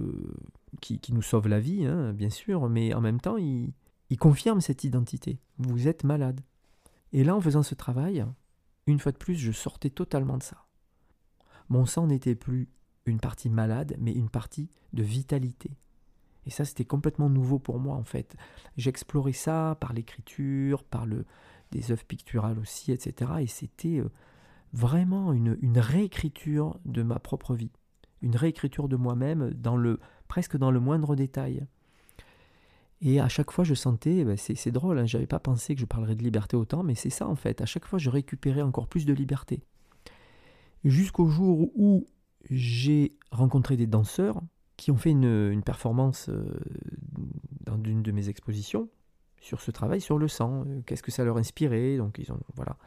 qui, 0.81 0.99
qui, 0.99 1.13
nous 1.13 1.21
sauvent 1.21 1.47
la 1.47 1.59
vie, 1.59 1.85
hein, 1.85 2.13
bien 2.13 2.29
sûr, 2.29 2.69
mais 2.69 2.93
en 2.93 3.01
même 3.01 3.21
temps, 3.21 3.37
ils, 3.37 3.73
ils 4.09 4.17
confirment 4.17 4.61
cette 4.61 4.83
identité. 4.83 5.39
Vous 5.59 5.87
êtes 5.87 6.03
malade. 6.03 6.41
Et 7.13 7.23
là, 7.23 7.35
en 7.35 7.41
faisant 7.41 7.63
ce 7.63 7.75
travail, 7.75 8.25
une 8.85 8.99
fois 8.99 9.11
de 9.11 9.17
plus, 9.17 9.35
je 9.35 9.51
sortais 9.51 9.89
totalement 9.89 10.37
de 10.37 10.43
ça 10.43 10.67
mon 11.69 11.85
sang 11.85 12.07
n'était 12.07 12.35
plus 12.35 12.69
une 13.05 13.19
partie 13.19 13.49
malade, 13.49 13.95
mais 13.99 14.11
une 14.11 14.29
partie 14.29 14.69
de 14.93 15.03
vitalité. 15.03 15.71
Et 16.47 16.49
ça, 16.49 16.65
c'était 16.65 16.85
complètement 16.85 17.29
nouveau 17.29 17.59
pour 17.59 17.77
moi, 17.79 17.95
en 17.95 18.03
fait. 18.03 18.35
J'explorais 18.77 19.33
ça 19.33 19.77
par 19.79 19.93
l'écriture, 19.93 20.83
par 20.83 21.05
le, 21.05 21.25
des 21.71 21.91
œuvres 21.91 22.05
picturales 22.05 22.57
aussi, 22.57 22.93
etc. 22.93 23.31
Et 23.41 23.47
c'était 23.47 23.99
euh, 23.99 24.09
vraiment 24.71 25.33
une, 25.33 25.57
réécriture 25.77 26.79
de 26.85 27.03
ma 27.03 27.19
propre 27.19 27.53
vie, 27.53 27.71
une 28.21 28.35
réécriture 28.35 28.87
de 28.87 28.95
moi-même 28.95 29.53
dans 29.53 29.75
le 29.75 29.99
presque 30.29 30.57
dans 30.57 30.71
le 30.71 30.79
moindre 30.79 31.15
détail. 31.15 31.65
Et 33.01 33.19
à 33.19 33.27
chaque 33.27 33.51
fois, 33.51 33.63
je 33.63 33.75
sentais, 33.75 34.23
ben 34.23 34.37
c'est 34.37 34.71
drôle, 34.71 34.97
hein, 34.97 35.05
je 35.05 35.17
n'avais 35.17 35.27
pas 35.27 35.39
pensé 35.39 35.75
que 35.75 35.81
je 35.81 35.85
parlerais 35.85 36.15
de 36.15 36.23
liberté 36.23 36.55
autant, 36.55 36.81
mais 36.81 36.95
c'est 36.95 37.11
ça 37.11 37.27
en 37.27 37.35
fait. 37.35 37.61
À 37.61 37.65
chaque 37.65 37.85
fois, 37.85 37.99
je 37.99 38.09
récupérais 38.09 38.63
encore 38.63 38.87
plus 38.87 39.05
de 39.05 39.13
liberté 39.13 39.61
jusqu'au 40.83 41.27
jour 41.27 41.69
où 41.75 42.07
j'ai 42.49 43.17
rencontré 43.31 43.77
des 43.77 43.87
danseurs 43.87 44.41
qui 44.77 44.91
ont 44.91 44.97
fait 44.97 45.09
une, 45.11 45.61
performance 45.63 46.29
euh, 46.29 46.45
dans 47.65 47.81
une 47.83 48.03
de 48.03 48.11
mes 48.11 48.29
expositions 48.29 48.87
sur 49.41 49.59
ce 49.59 49.71
travail 49.71 49.99
sur 50.01 50.17
le 50.17 50.27
sang, 50.27 50.63
euh, 50.65 50.81
qu'est-ce 50.85 51.03
que 51.03 51.11
ça 51.11 51.23
leur 51.25 51.37
inspirait, 51.37 51.97
donc 51.97 52.17
ils 52.19 52.31
ont 52.31 52.39
voilà. 52.55 52.77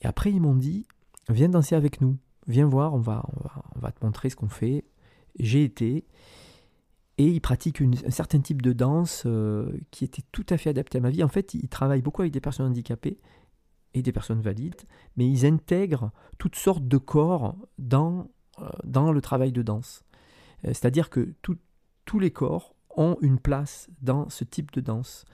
Et 0.00 0.06
après 0.06 0.32
ils 0.32 0.40
m'ont 0.40 0.54
dit 0.54 0.86
viens 1.28 1.48
danser 1.48 1.74
avec 1.74 2.00
nous, 2.00 2.16
viens 2.48 2.66
voir, 2.66 2.94
on 2.94 2.98
va 2.98 3.24
on 3.76 3.80
va, 3.80 3.92
te 3.92 4.04
montrer 4.04 4.30
ce 4.30 4.36
qu'on 4.36 4.48
fait. 4.48 4.84
J'ai 5.38 5.62
été 5.62 6.06
et 7.18 7.26
ils 7.26 7.40
pratiquent 7.40 7.82
un 7.82 8.10
certain 8.10 8.40
type 8.40 8.62
de 8.62 8.72
danse 8.72 9.24
euh, 9.26 9.78
qui 9.90 10.04
était 10.04 10.22
tout 10.32 10.46
à 10.48 10.56
fait 10.56 10.70
adapté 10.70 10.98
à 10.98 11.00
ma 11.02 11.10
vie. 11.10 11.22
En 11.22 11.28
fait, 11.28 11.52
ils 11.54 11.68
travaillent 11.68 12.02
beaucoup 12.02 12.22
avec 12.22 12.32
des 12.32 12.40
personnes 12.40 12.66
handicapées 12.66 13.18
et 13.92 14.02
des 14.02 14.12
personnes 14.12 14.40
valides, 14.40 14.82
mais 15.16 15.28
ils 15.28 15.44
intègrent 15.44 16.12
toutes 16.38 16.56
sortes 16.56 16.88
de 16.88 16.96
corps 16.96 17.56
dans 17.78 18.30
dans 18.84 19.12
le 19.12 19.20
travail 19.20 19.52
de 19.52 19.62
danse. 19.62 20.04
C'est-à-dire 20.64 21.10
que 21.10 21.34
tous 22.04 22.18
les 22.18 22.30
corps 22.30 22.74
ont 22.96 23.16
une 23.20 23.38
place 23.38 23.88
dans 24.02 24.28
ce 24.28 24.44
type 24.44 24.72
de 24.72 24.80
danse. 24.80 25.24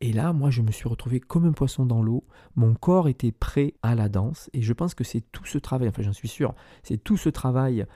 Et 0.00 0.12
là, 0.12 0.32
moi, 0.32 0.50
je 0.50 0.62
me 0.62 0.70
suis 0.70 0.88
retrouvé 0.88 1.20
comme 1.20 1.44
un 1.44 1.52
poisson 1.52 1.84
dans 1.84 2.02
l'eau. 2.02 2.24
Mon 2.56 2.74
corps 2.74 3.08
était 3.08 3.32
prêt 3.32 3.74
à 3.82 3.94
la 3.94 4.08
danse. 4.08 4.48
Et 4.54 4.62
je 4.62 4.72
pense 4.72 4.94
que 4.94 5.04
c'est 5.04 5.20
tout 5.32 5.44
ce 5.44 5.58
travail, 5.58 5.88
enfin 5.88 6.02
j'en 6.02 6.14
suis 6.14 6.28
sûr, 6.28 6.54
c'est 6.82 6.96
tout 6.96 7.18
ce 7.18 7.28
travail 7.28 7.86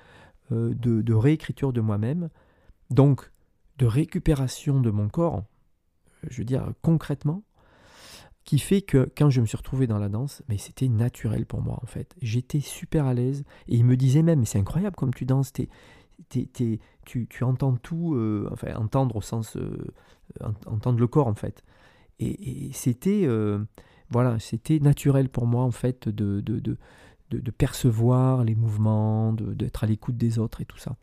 euh, 0.53 0.75
de, 0.75 1.15
réécriture 1.15 1.73
de 1.73 1.81
moi-même, 1.81 2.29
donc 2.91 3.33
de 3.79 3.87
récupération 3.87 4.81
de 4.81 4.91
mon 4.91 5.09
corps, 5.09 5.45
je 6.29 6.39
veux 6.39 6.45
dire 6.45 6.73
concrètement, 6.83 7.43
qui 8.45 8.59
fait 8.59 8.83
que 8.83 9.11
quand 9.17 9.31
je 9.31 9.41
me 9.41 9.47
suis 9.47 9.57
retrouvé 9.57 9.87
dans 9.87 9.99
la 9.99 10.11
danse, 10.11 10.43
mais 10.49 10.59
c'était 10.59 10.89
naturel 10.89 11.47
pour 11.47 11.63
moi 11.63 11.79
en 11.83 11.87
fait. 11.87 12.15
J'étais 12.21 12.61
super 12.61 13.07
à 13.07 13.15
l'aise. 13.15 13.45
Et 13.69 13.77
il 13.77 13.87
me 13.87 13.97
disait 13.97 14.23
même, 14.23 14.41
mais 14.41 14.45
c'est 14.45 14.59
incroyable 14.59 14.97
comme 14.97 15.15
tu 15.15 15.25
danses, 15.25 15.53
tu, 16.29 17.45
entends 17.45 17.77
tout, 17.77 18.15
euh, 18.15 18.49
enfin 18.53 18.75
entendre 18.77 19.17
au 19.17 19.21
sens, 19.21 19.57
euh, 19.57 19.77
entendre 20.67 20.99
le 20.99 21.07
corps 21.07 21.27
en 21.27 21.35
fait. 21.35 21.63
Et, 22.21 22.71
c'était 22.73 23.23
euh, 23.25 23.59
voilà, 24.11 24.39
c'était 24.39 24.79
naturel 24.79 25.29
pour 25.29 25.47
moi 25.47 25.65
en 25.65 25.71
fait 25.71 26.09
de, 26.09 26.41
de, 26.41 26.61
de, 26.61 27.51
percevoir 27.51 28.45
les 28.45 28.55
mouvements, 28.55 29.33
d'être 29.33 29.85
à 29.85 29.87
l'écoute 29.87 30.17
des 30.17 30.39
autres 30.39 30.61
et 30.61 30.65
tout 30.65 30.79
ça. 30.79 30.97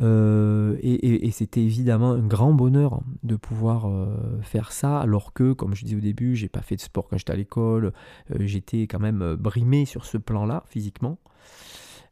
Euh, 0.00 0.76
et, 0.82 1.30
c'était 1.32 1.62
évidemment 1.62 2.12
un 2.12 2.26
grand 2.26 2.52
bonheur 2.52 3.00
de 3.22 3.36
pouvoir 3.36 3.90
faire 4.42 4.70
ça, 4.70 5.00
alors 5.00 5.32
que, 5.32 5.54
comme 5.54 5.74
je 5.74 5.84
disais 5.84 5.96
au 5.96 6.00
début, 6.00 6.36
j'ai 6.36 6.48
pas 6.48 6.62
fait 6.62 6.76
de 6.76 6.80
sport 6.80 7.08
quand 7.08 7.16
j'étais 7.16 7.32
à 7.32 7.36
l'école, 7.36 7.92
j'étais 8.38 8.82
quand 8.82 9.00
même 9.00 9.34
brimé 9.36 9.86
sur 9.86 10.04
ce 10.04 10.18
plan-là, 10.18 10.64
physiquement. 10.68 11.18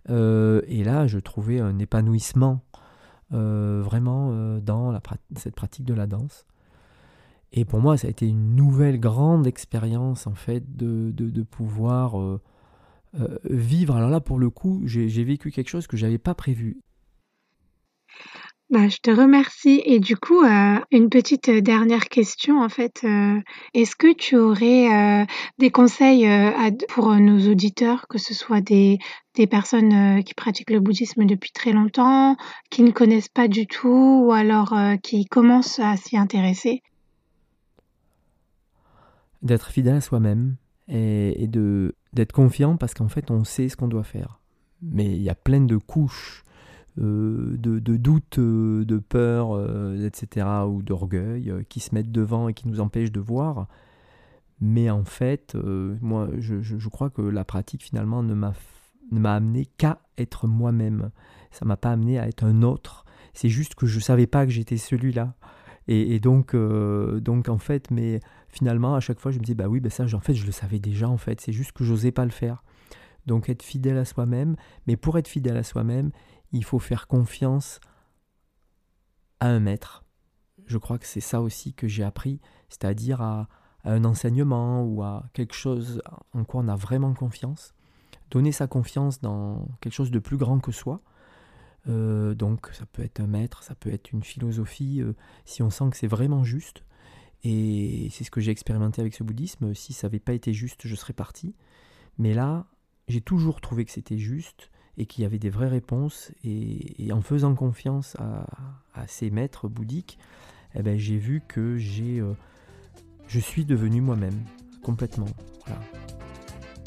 Et 0.08 0.84
là, 0.84 1.06
je 1.06 1.18
trouvais 1.18 1.60
un 1.60 1.78
épanouissement 1.78 2.62
vraiment 3.30 4.58
dans 4.58 4.90
la, 4.92 5.00
cette 5.36 5.54
pratique 5.54 5.84
de 5.84 5.94
la 5.94 6.06
danse. 6.06 6.46
Et 7.52 7.64
pour 7.64 7.80
moi, 7.80 7.96
ça 7.96 8.06
a 8.06 8.10
été 8.10 8.26
une 8.26 8.54
nouvelle 8.54 9.00
grande 9.00 9.46
expérience, 9.46 10.26
en 10.26 10.34
fait, 10.34 10.76
de, 10.76 11.42
pouvoir 11.42 12.20
euh, 12.20 12.40
euh, 13.18 13.38
vivre. 13.44 13.96
Alors 13.96 14.10
là, 14.10 14.20
pour 14.20 14.38
le 14.38 14.50
coup, 14.50 14.82
j'ai 14.84 15.24
vécu 15.24 15.50
quelque 15.50 15.70
chose 15.70 15.86
que 15.86 15.96
je 15.96 16.04
n'avais 16.04 16.18
pas 16.18 16.34
prévu. 16.34 16.82
Bah, 18.68 18.88
je 18.88 18.96
te 18.96 19.10
remercie. 19.10 19.80
Et 19.84 20.00
du 20.00 20.16
coup, 20.16 20.42
euh, 20.42 20.80
une 20.90 21.08
petite 21.08 21.50
dernière 21.50 22.08
question, 22.08 22.60
en 22.60 22.68
fait. 22.68 23.06
Est-ce 23.74 23.94
que 23.94 24.12
tu 24.12 24.36
aurais 24.36 25.26
des 25.58 25.70
conseils 25.70 26.28
pour 26.88 27.14
nos 27.14 27.48
auditeurs, 27.48 28.08
que 28.08 28.18
ce 28.18 28.34
soit 28.34 28.60
des, 28.60 28.98
des 29.36 29.46
personnes 29.46 30.24
qui 30.24 30.34
pratiquent 30.34 30.70
le 30.70 30.80
bouddhisme 30.80 31.26
depuis 31.26 31.52
très 31.52 31.72
longtemps, 31.72 32.36
qui 32.70 32.82
ne 32.82 32.90
connaissent 32.90 33.28
pas 33.28 33.46
du 33.46 33.68
tout, 33.68 34.24
ou 34.26 34.32
alors 34.32 34.74
qui 35.02 35.26
commencent 35.26 35.78
à 35.78 35.96
s'y 35.96 36.16
intéresser? 36.16 36.82
D'être 39.42 39.70
fidèle 39.70 39.96
à 39.96 40.00
soi-même 40.00 40.56
et, 40.88 41.46
de 41.46 41.94
d'être 42.12 42.32
confiant 42.32 42.76
parce 42.76 42.94
qu'en 42.94 43.08
fait 43.08 43.30
on 43.30 43.44
sait 43.44 43.68
ce 43.68 43.76
qu'on 43.76 43.88
doit 43.88 44.02
faire. 44.02 44.40
Mais 44.82 45.04
il 45.04 45.22
y 45.22 45.28
a 45.28 45.34
plein 45.34 45.60
de 45.60 45.76
couches 45.76 46.42
euh, 46.98 47.56
de, 47.58 47.96
doutes, 47.98 48.38
euh, 48.38 48.86
de 48.86 48.96
peur, 48.96 49.54
euh, 49.54 50.06
etc., 50.06 50.46
ou 50.66 50.80
d'orgueil 50.80 51.52
qui 51.68 51.80
se 51.80 51.94
mettent 51.94 52.10
devant 52.10 52.48
et 52.48 52.54
qui 52.54 52.68
nous 52.68 52.80
empêchent 52.80 53.12
de 53.12 53.20
voir. 53.20 53.66
Mais 54.60 54.88
en 54.88 55.04
fait, 55.04 55.54
moi, 56.00 56.28
je, 56.38 56.88
crois 56.88 57.10
que 57.10 57.20
la 57.20 57.44
pratique 57.44 57.82
finalement 57.82 58.22
ne 58.22 58.34
m'a 58.34 58.54
ne 59.12 59.20
m'a 59.20 59.34
amené 59.34 59.66
qu'à 59.66 60.00
être 60.18 60.48
moi-même. 60.48 61.10
Ça 61.52 61.64
m'a 61.64 61.76
pas 61.76 61.92
amené 61.92 62.18
à 62.18 62.26
être 62.26 62.44
un 62.44 62.62
autre. 62.62 63.04
C'est 63.34 63.50
juste 63.50 63.74
que 63.74 63.86
je 63.86 64.00
savais 64.00 64.26
pas 64.26 64.46
que 64.46 64.50
j'étais 64.50 64.78
celui-là. 64.78 65.34
Et, 65.86 66.18
donc, 66.18 66.56
donc, 66.56 67.48
en 67.48 67.58
fait, 67.58 67.90
mais 67.92 68.18
finalement, 68.48 68.96
à 68.96 69.00
chaque 69.00 69.20
fois, 69.20 69.30
je 69.30 69.38
me 69.38 69.44
dis, 69.44 69.54
bah 69.54 69.68
oui, 69.68 69.78
bah 69.78 69.90
ça, 69.90 70.04
en 70.12 70.20
fait, 70.20 70.34
je 70.34 70.46
le 70.46 70.50
savais 70.50 70.80
déjà, 70.80 71.08
en 71.08 71.18
fait. 71.18 71.40
C'est 71.40 71.52
juste 71.52 71.72
que 71.72 71.84
j'osais 71.84 72.10
pas 72.10 72.24
le 72.24 72.32
faire. 72.32 72.64
Donc, 73.26 73.48
être 73.48 73.62
fidèle 73.62 73.98
à 73.98 74.04
soi-même. 74.04 74.56
Mais 74.86 74.96
pour 74.96 75.18
être 75.18 75.28
fidèle 75.28 75.56
à 75.58 75.62
soi-même, 75.62 76.10
il 76.52 76.64
faut 76.64 76.78
faire 76.78 77.06
confiance 77.06 77.80
à 79.40 79.48
un 79.48 79.60
maître. 79.60 80.04
Je 80.66 80.78
crois 80.78 80.98
que 80.98 81.06
c'est 81.06 81.20
ça 81.20 81.40
aussi 81.40 81.74
que 81.74 81.88
j'ai 81.88 82.02
appris, 82.02 82.40
c'est-à-dire 82.68 83.20
à, 83.20 83.48
un 83.84 84.04
enseignement 84.04 84.82
ou 84.82 85.04
à 85.04 85.28
quelque 85.32 85.54
chose 85.54 86.02
en 86.32 86.44
quoi 86.44 86.60
on 86.60 86.68
a 86.68 86.74
vraiment 86.74 87.14
confiance. 87.14 87.72
Donner 88.32 88.50
sa 88.50 88.66
confiance 88.66 89.20
dans 89.20 89.68
quelque 89.80 89.92
chose 89.92 90.10
de 90.10 90.18
plus 90.18 90.36
grand 90.36 90.58
que 90.58 90.72
soi 90.72 91.00
euh, 91.88 92.34
donc 92.34 92.68
ça 92.72 92.86
peut 92.86 93.02
être 93.02 93.20
un 93.20 93.26
maître, 93.26 93.62
ça 93.62 93.74
peut 93.74 93.92
être 93.92 94.10
une 94.12 94.22
philosophie, 94.24 95.00
euh, 95.00 95.14
si 95.44 95.62
on 95.62 95.70
sent 95.70 95.90
que 95.90 95.96
c'est 95.96 96.06
vraiment 96.06 96.44
juste. 96.44 96.84
Et 97.44 98.08
c'est 98.10 98.24
ce 98.24 98.30
que 98.30 98.40
j'ai 98.40 98.50
expérimenté 98.50 99.00
avec 99.00 99.14
ce 99.14 99.22
bouddhisme. 99.22 99.72
Si 99.74 99.92
ça 99.92 100.08
n'avait 100.08 100.18
pas 100.18 100.32
été 100.32 100.52
juste, 100.52 100.86
je 100.86 100.94
serais 100.96 101.12
parti. 101.12 101.54
Mais 102.18 102.34
là, 102.34 102.66
j'ai 103.08 103.20
toujours 103.20 103.60
trouvé 103.60 103.84
que 103.84 103.92
c'était 103.92 104.18
juste 104.18 104.70
et 104.98 105.06
qu'il 105.06 105.22
y 105.22 105.26
avait 105.26 105.38
des 105.38 105.50
vraies 105.50 105.68
réponses. 105.68 106.32
Et, 106.44 107.12
en 107.12 107.20
faisant 107.20 107.54
confiance 107.54 108.16
à, 108.18 109.06
ces 109.06 109.30
maîtres 109.30 109.68
bouddhiques, 109.68 110.18
eh 110.74 110.82
ben, 110.82 110.98
j'ai 110.98 111.18
vu 111.18 111.42
que 111.46 111.76
j'ai, 111.76 112.18
euh, 112.18 112.32
je 113.28 113.40
suis 113.40 113.64
devenu 113.64 114.00
moi-même, 114.00 114.44
complètement. 114.82 115.28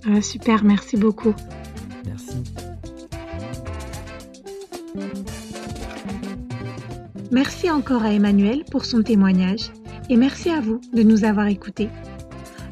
Ah, 0.05 0.21
super, 0.21 0.63
merci 0.63 0.97
beaucoup. 0.97 1.33
Merci. 2.05 2.43
Merci 7.31 7.69
encore 7.69 8.03
à 8.03 8.11
Emmanuel 8.11 8.63
pour 8.71 8.85
son 8.85 9.03
témoignage 9.03 9.71
et 10.09 10.17
merci 10.17 10.49
à 10.49 10.61
vous 10.61 10.81
de 10.93 11.03
nous 11.03 11.25
avoir 11.25 11.47
écoutés. 11.47 11.89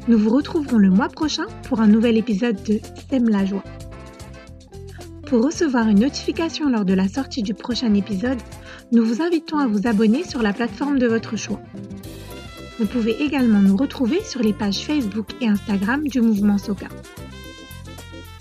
Nous 0.08 0.18
vous 0.18 0.30
retrouverons 0.30 0.78
le 0.78 0.90
mois 0.90 1.08
prochain 1.08 1.46
pour 1.68 1.80
un 1.80 1.86
nouvel 1.86 2.16
épisode 2.16 2.60
de 2.64 2.80
Sème 3.08 3.28
la 3.28 3.44
joie. 3.44 3.62
Pour 5.28 5.44
recevoir 5.44 5.88
une 5.88 6.00
notification 6.00 6.70
lors 6.70 6.86
de 6.86 6.94
la 6.94 7.06
sortie 7.06 7.42
du 7.42 7.52
prochain 7.52 7.92
épisode, 7.92 8.38
nous 8.92 9.04
vous 9.04 9.20
invitons 9.20 9.58
à 9.58 9.66
vous 9.66 9.86
abonner 9.86 10.24
sur 10.24 10.40
la 10.40 10.54
plateforme 10.54 10.98
de 10.98 11.06
votre 11.06 11.36
choix. 11.36 11.60
Vous 12.78 12.86
pouvez 12.86 13.22
également 13.22 13.60
nous 13.60 13.76
retrouver 13.76 14.22
sur 14.22 14.40
les 14.40 14.54
pages 14.54 14.86
Facebook 14.86 15.26
et 15.42 15.48
Instagram 15.48 16.08
du 16.08 16.22
mouvement 16.22 16.56
Soka. 16.56 16.88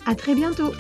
À 0.06 0.16
très 0.16 0.34
bientôt! 0.34 0.72